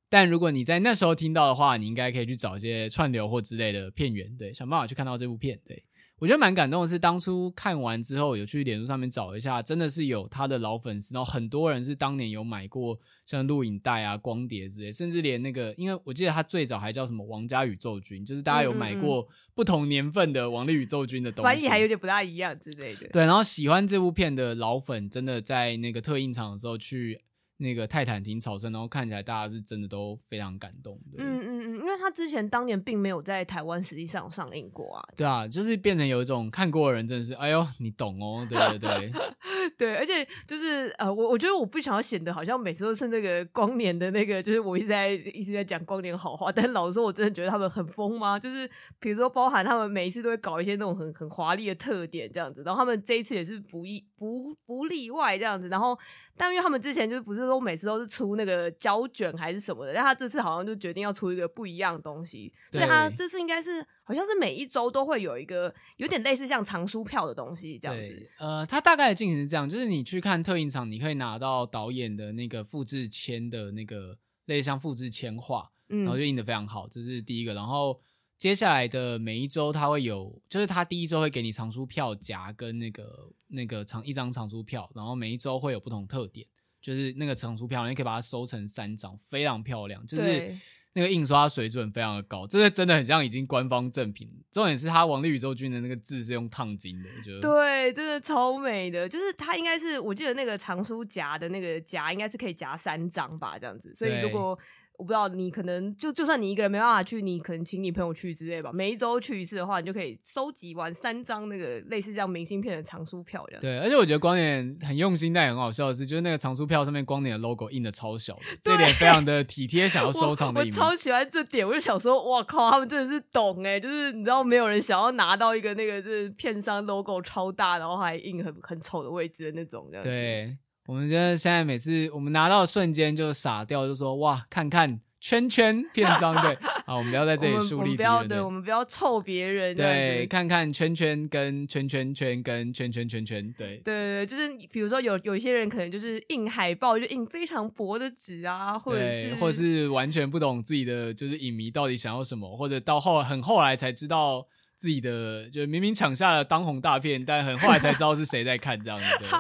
[0.10, 5.84] 但如果你在那时候听到的话，你应该可以去找一些串流或之类的片源，对，想办法去看到这部片，对。
[6.18, 23.07] 我觉得蛮感动的是，当初看完之后有去脸书上面找一下，真的是有他的老粉丝，然后很多人是当年有买过像录影带啊、光碟之类，甚至连那个，因为我记得他最早还叫什么《王家宇宙军》，就是大家有买过不同年份的《王力宇宙军》的东西，翻译还有点不大一样之类的。
[23.14, 27.18] 对，然后喜欢这部片的老粉，真的在那个特映场的时候去。
[27.62, 31.18] 那个泰坦庭草声，然后看起来大家是真的都非常感动的。
[31.18, 35.03] 嗯嗯嗯，因为他之前当年并没有在台湾实际上上映过啊。
[35.16, 39.12] 对啊，就是变成有一种看过的人真的是，哎呦，你懂哦，对对对，
[39.78, 48.39] 对，而且就是呃，我我觉得我不想要显得好像每次都是那个光年的那个，就是我一直在一直在讲光年好话，但老实说，我真的觉得他们很疯吗？
[48.39, 55.97] 就是比如说，包含他们每一次都会搞一些那种很很华丽的特点这样子，然后他们这一次也是不意不不例外这样子，然后。
[56.41, 68.30] 但因为他们之前就不是说每次都是出那个胶卷还是什么的，但他这次好像就决定要出一个不一样的东西，所以他这次应该是好像是每一周都会有一个有点类似像藏书票的东西这样子。
[68.38, 77.99] 呃，他大概的进行是这样，就是你去看特映场，你可以拿到导演的那个复制签的那个类似像复制签画，然后就印的非常好，这是第一个，然后。
[78.39, 86.47] 接下来的每一周，它会有，就是它第一周会给你藏书票夹跟那个那个藏一张藏书票，然后每一周会有不同特点，
[86.81, 90.57] 就是那个藏书票，你可以把它收成三张，非常漂亮，就是
[90.93, 94.31] 那个印刷水准非常的高，这个真的很像已经官方正品。
[94.49, 104.57] 重点是它王力宇宙军的那个字是用烫金的，我觉得对，真的超美的，就是它应该是我记得那个藏书夹的那个夹应该是可以夹三张吧，这样子，所以如果。
[104.99, 108.69] 我不知道你可能就就算你一个人没办法去，你可能请你朋友去之类吧。
[108.73, 113.61] 每一周去一次的话，你就可以收集完三张那个类似这样明信片的藏书票这样。
[113.61, 120.59] 对，而且我觉得光年很用心，但也很好笑的是，就是那个藏书票上面光年的 logo 印的超小的，这点非常的体贴，想要收藏的。
[120.59, 130.03] 我，我超喜欢这点，我就想说，哇靠，他们真的是懂哎，就是你知道，没有人想要拿到一个那个就是片商 logo 超大，然后还印很很丑的位置的那种这样。
[130.03, 130.57] 对。
[130.89, 154.47] 我们现在现在每次我们拿到的瞬间就傻掉，就说哇，看看圈圈片商对， 好，我们不要在这里树立不要对，我们不要臭别人，对，看看圈圈跟圈圈圈跟圈圈圈圈，对，对对对，就是比如说有有一些人可能就是印海报就印非常薄的纸啊，或者是或者是完全不懂自己的就是影迷到底想要什么，或者到后很后来才知道。
[154.80, 159.05] 自己的就明明抢下了当红大片，但很后来才知道是谁在看这样子。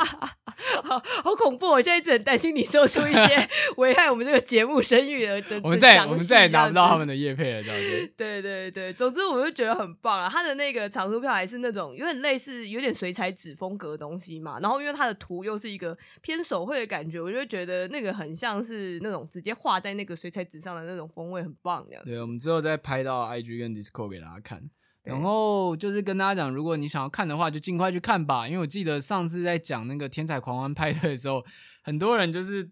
[0.83, 1.67] 好好恐怖！
[1.67, 5.61] 我现在一直很担心你说出一些 危害我们这个节目声誉的的。
[5.63, 8.13] 我们再我们再也拿不到他们的业配了，这样子。
[8.17, 10.27] 对对对，总之我就觉得很棒啊！
[10.29, 14.59] 他的那个长书票还是那种有点类似、有点水彩纸风格的东西嘛。
[14.59, 21.85] 然后因为它的图又是一个偏手绘的感觉，我就觉得那个很像是那种直接画在那个水彩纸上的那种风味，很棒。
[21.87, 22.09] 这样子。
[22.09, 24.69] 对，我们之后再拍到 IG 跟 Discord 给大家看。
[25.03, 28.47] 然后就是跟大家讲，如果你想要看的话，就尽快去看吧。
[28.47, 31.43] 因为我记得上次在讲那个《天才狂欢派对》的时候，
[31.81, 32.69] 很多人就是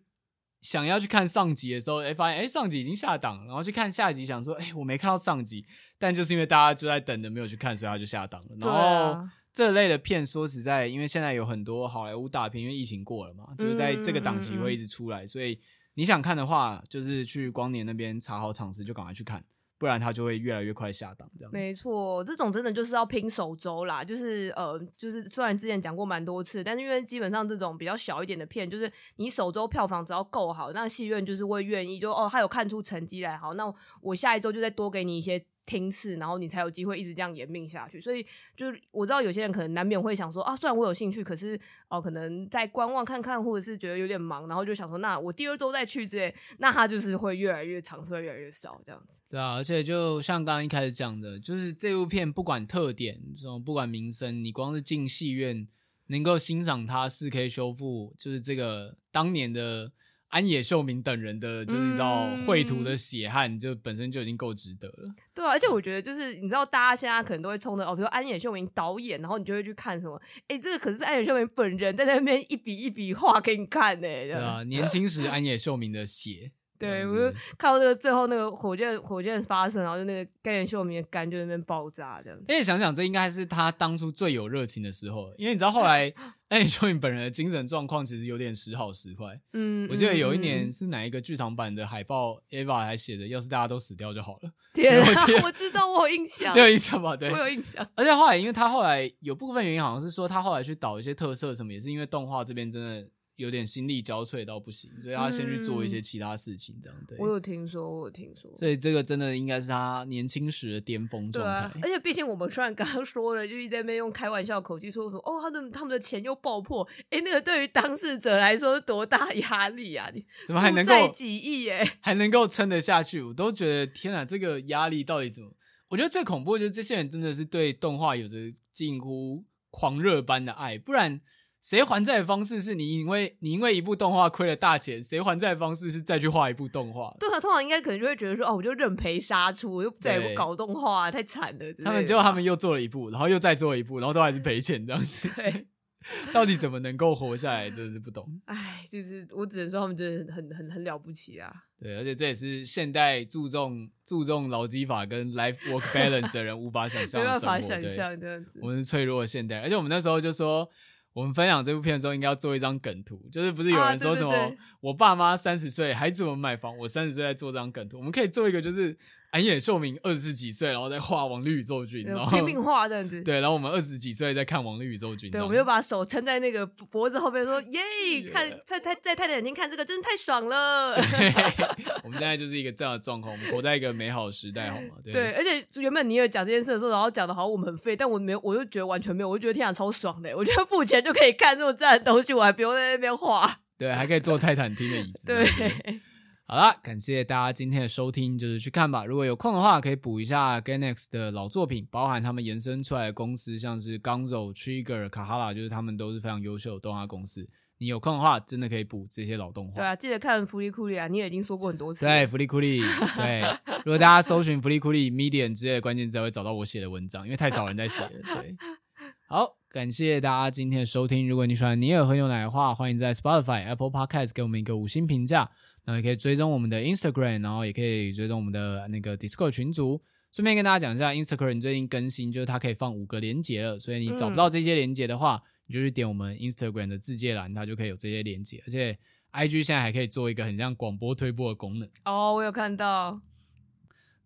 [0.61, 5.65] 想要去看上集的时候，哎，发现哎上集已经下档了，然后去看下集，想说哎我没看到上集，
[5.97, 8.55] 但就是因为大家就在等着没有去看，所以他就下档了。
[8.59, 15.59] 然后这类的片，说实在，因为现在有很多好莱坞大片，因为疫情过了嘛，就是在这个档期会一直出来，所以
[15.95, 19.43] 你想看的话，就是去光年那边查好场次，就赶快去看。
[19.77, 21.51] 不然它就会越来越快下档，这样。
[21.51, 33.71] 没错，这种真的就是要拼首周啦，就是呃，就是虽然之前讲过蛮多次，但是因为基本上这种比较小一点的片，就是你首周票房只要够好，那戏院就是会愿意，就哦，他有看出成绩来，好，那
[34.01, 35.45] 我下一周就再多给你一些。
[35.67, 38.01] 听次，然后你才有机会一直这样延命下去。
[38.01, 41.59] 所以，就是我知道有些人可能难免会想说啊，虽然我有兴趣，可是
[41.89, 49.19] 哦、可能在观望看看，或者是觉得有点忙，然后就想说，那我第二周再去之类，那他就是会越来越长，会越来越少这样子。
[49.29, 55.67] 对啊，而且就像刚刚一开始讲的，就是这部片不管特点，什么不管名声，你光是进戏院
[56.07, 59.91] 能够欣赏它四 K 修复，就是这个当年的。
[60.29, 65.13] 安野秀明等人的，就是你知道绘图的血汗，嗯、就本身就已经够值得了。
[65.33, 70.21] 对啊，而且我觉得就是你知道，大家现在可能都会冲着哦，比如安野秀明导演，然后你就会去看什么？
[70.47, 74.01] 哎，这个可是安野秀明本人在那边一笔一笔画给你看呢。
[74.01, 76.51] 对啊，年轻时安野秀明的血。
[76.79, 82.45] 对，我就看到那个最后那个火箭火箭发射，然后就那个甘原秀明的肝就在那边爆炸这样子。
[82.47, 86.09] 而且想想，这应该是他当初最有热情的时候，因为你知道后来
[86.49, 89.39] 甘原秀明本人的精神状况其实有点时好时坏。
[89.53, 94.51] 嗯，我记得有一年是哪一个剧场版的海报，Eva 还写的，要是大家都死掉就好了。
[94.73, 95.07] 天啊，
[95.43, 97.17] 我知道，我有印象， 你有印象吧？
[97.17, 97.85] 对，我有印象。
[97.95, 103.07] 而且后来，因为他后来有部分原因，好像是说他后来去导一些特色什么，也是因为动画这边真的。
[103.37, 107.17] 有点心力交瘁到不行，所以他先去做一些其他事情，这样对。
[107.19, 108.51] 我有听说，我有听说。
[108.57, 111.67] 所以这个真的应该是他年轻时的巅峰状态。
[111.67, 111.71] 啊。
[111.83, 120.09] 而且毕竟我们虽然刚刚说了，就一直在那边用开玩笑口气说说，哦，他的他们的钱又爆破，哎，那个对于当事者来说是多大压力啊！
[120.13, 121.69] 你怎么还能够几亿？
[121.69, 123.21] 哎，还能够撑得下去？
[123.21, 125.51] 我都觉得天啊，这个压力到底怎么？
[125.89, 131.21] 我觉得最恐怖的就是这些人真的是对动画有着近乎狂热般的爱，不然。
[131.61, 137.13] 谁还债的方式是你因为你因为一部动画亏了大钱，谁还债的方式是再去画一部动画？
[137.19, 141.73] 对啊，通常应该可能就会觉得说，哦，我就认赔杀出，我就再也不搞动画，太惨了。
[141.83, 145.29] 他们结果他们又做了一部，然后又再做一部，然后都还是赔钱这样子。
[145.35, 145.67] 对，
[146.31, 148.39] 到底怎么能够活下来，真的是不懂。
[148.45, 151.51] 哎，就是我只能说他们真的很很很很了不起啊。
[151.81, 157.19] 对，而且这也是现代注重注重劳基法跟 life work balance 的人无法想象。
[157.21, 158.59] 没办法想象这样子。
[158.61, 160.69] 我们是脆弱的现代，而且我们那时候就说。
[161.17, 168.95] 我们分享这部片的时候，应该要做一张梗图，就是不是有人说什么，我爸妈三十岁还怎么买房，我三十岁在做这张梗图，我们可以做一个就是。
[169.31, 173.21] 安野秀明二十几岁，然后在画《王力宇宙军》，然后拼命画这样子。
[173.21, 175.29] 对，然后我们二十几岁在看《王力宇宙军》。
[175.31, 180.95] 对，我们就把手撑在那个脖子后面，说：“耶，看在太在太太眼睛看这个，真的太爽了。
[182.03, 184.95] ”我们现在就是一个这样的状况，我们活在一个美好的时代，好吗？
[185.03, 190.35] 对，对，而且原本尼尔讲这件事的时候，然后讲的好像我们很废，但我没有，我就觉得完全没有，我就觉得天啊，超爽的。
[190.37, 193.59] 我觉得付钱就可以看这么赞的东西，我还不用在那边画。
[193.77, 195.27] 对，还可以坐泰坦厅的椅子。
[195.27, 196.01] 对。
[196.49, 199.03] 好啦，感谢大家今天的收听，就是去看吧。
[199.03, 207.49] 如果有空的话，可以补一下 Gainax 的老作品，包含他们延伸出来的公司，像是 Gonzo、Trigger、Kahala，就是他们都是非常优秀的动画公司。
[207.79, 209.75] 你有空的话，真的可以补这些老动画。
[209.75, 212.05] 对啊，记得看福利库里啊，你也已经说过很多次。
[212.05, 212.79] 对，福利库里。
[213.17, 213.41] 对，
[213.83, 218.09] 如果大家搜寻福利库里 Medium 之类的关键字，会找到我写的文章，因为太少人在写了。
[218.23, 218.55] 对，
[219.27, 221.27] 好，感谢大家今天的收听。
[221.27, 225.51] 如果你喜欢尼尔和牛奶的话，欢迎在 Spotify、Apple Podcast 给我们一个五星评价。
[225.87, 230.01] 然后也可以追踪我们的 Instagram，然后也可以追踪我们的那个 Discord 群组。
[230.33, 238.61] 顺便跟大家讲一下，Instagram 最近更新，就是它可以放五个连接了，所以你找不到这些连接的话，嗯、你就去点我们 Instagram 的自介栏，它就可以有这些连接。
[238.67, 238.99] 而且
[239.31, 241.89] IG 现在还可以做一个很像广播推播的功能。
[242.03, 243.21] 哦，我有看到。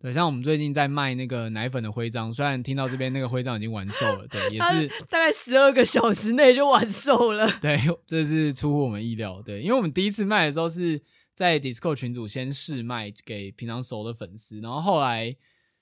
[0.00, 7.48] 对，像我们最近在卖那个奶粉的徽章，虽然听到这边那个徽章已经完售了，对， 也是大概十二个小时内就完售了。
[7.62, 9.40] 对，这是出乎我们意料。
[9.40, 11.00] 对，因为我们第一次卖的时候是。
[11.32, 15.34] 在 Discord 群组先试卖给平常熟的粉丝，然后后来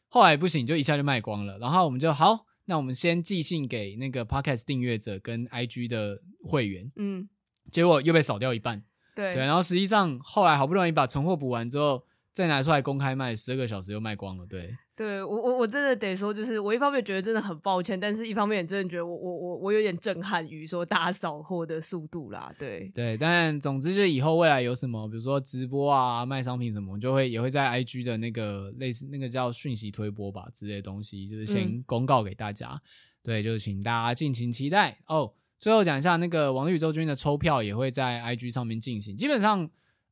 [0.09, 1.59] 后来不行，就一下就卖光了。
[1.59, 7.28] 然后我们就好，那我们先寄信给那个 Podcast 订阅者跟 IG 的会员，嗯，
[7.70, 8.84] 结果又被扫掉一半。
[9.14, 14.46] 对对，然后实际上后来好不容易把存货补完之后，再拿出来公开卖，十二个小时又卖光了。
[14.46, 22.55] 对，对我我我真的得说，就是我一方面觉得真的很抱歉，但是一方面也真的觉得我我我我有点震撼于说大家扫货的速度啦。
[22.59, 32.68] 对对，但总之就是以后未来有什么，比如说直播啊、卖商品什么，就会也会在 IG 的那个类似那个叫讯息推播吧之类的东西，就是先公告给大家。
[32.68, 32.80] 嗯、
[33.22, 35.32] 对，就是请大家敬请期待哦。
[35.59, 39.16] 最后讲一下，那个王力宇宙军的抽票也会在 IG 上面进行。
[39.16, 39.70] 基本上，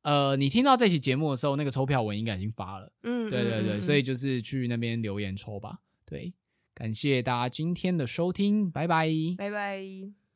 [0.09, 2.91] 呃，你听到这期节目的时候，那个抽票文应该已经发了。
[3.03, 5.81] 嗯，对对对，嗯、所以就是去那边留言抽吧。
[6.07, 6.33] 对，
[6.75, 9.07] 感谢大家今天的收听，拜拜，
[9.37, 10.28] 拜拜。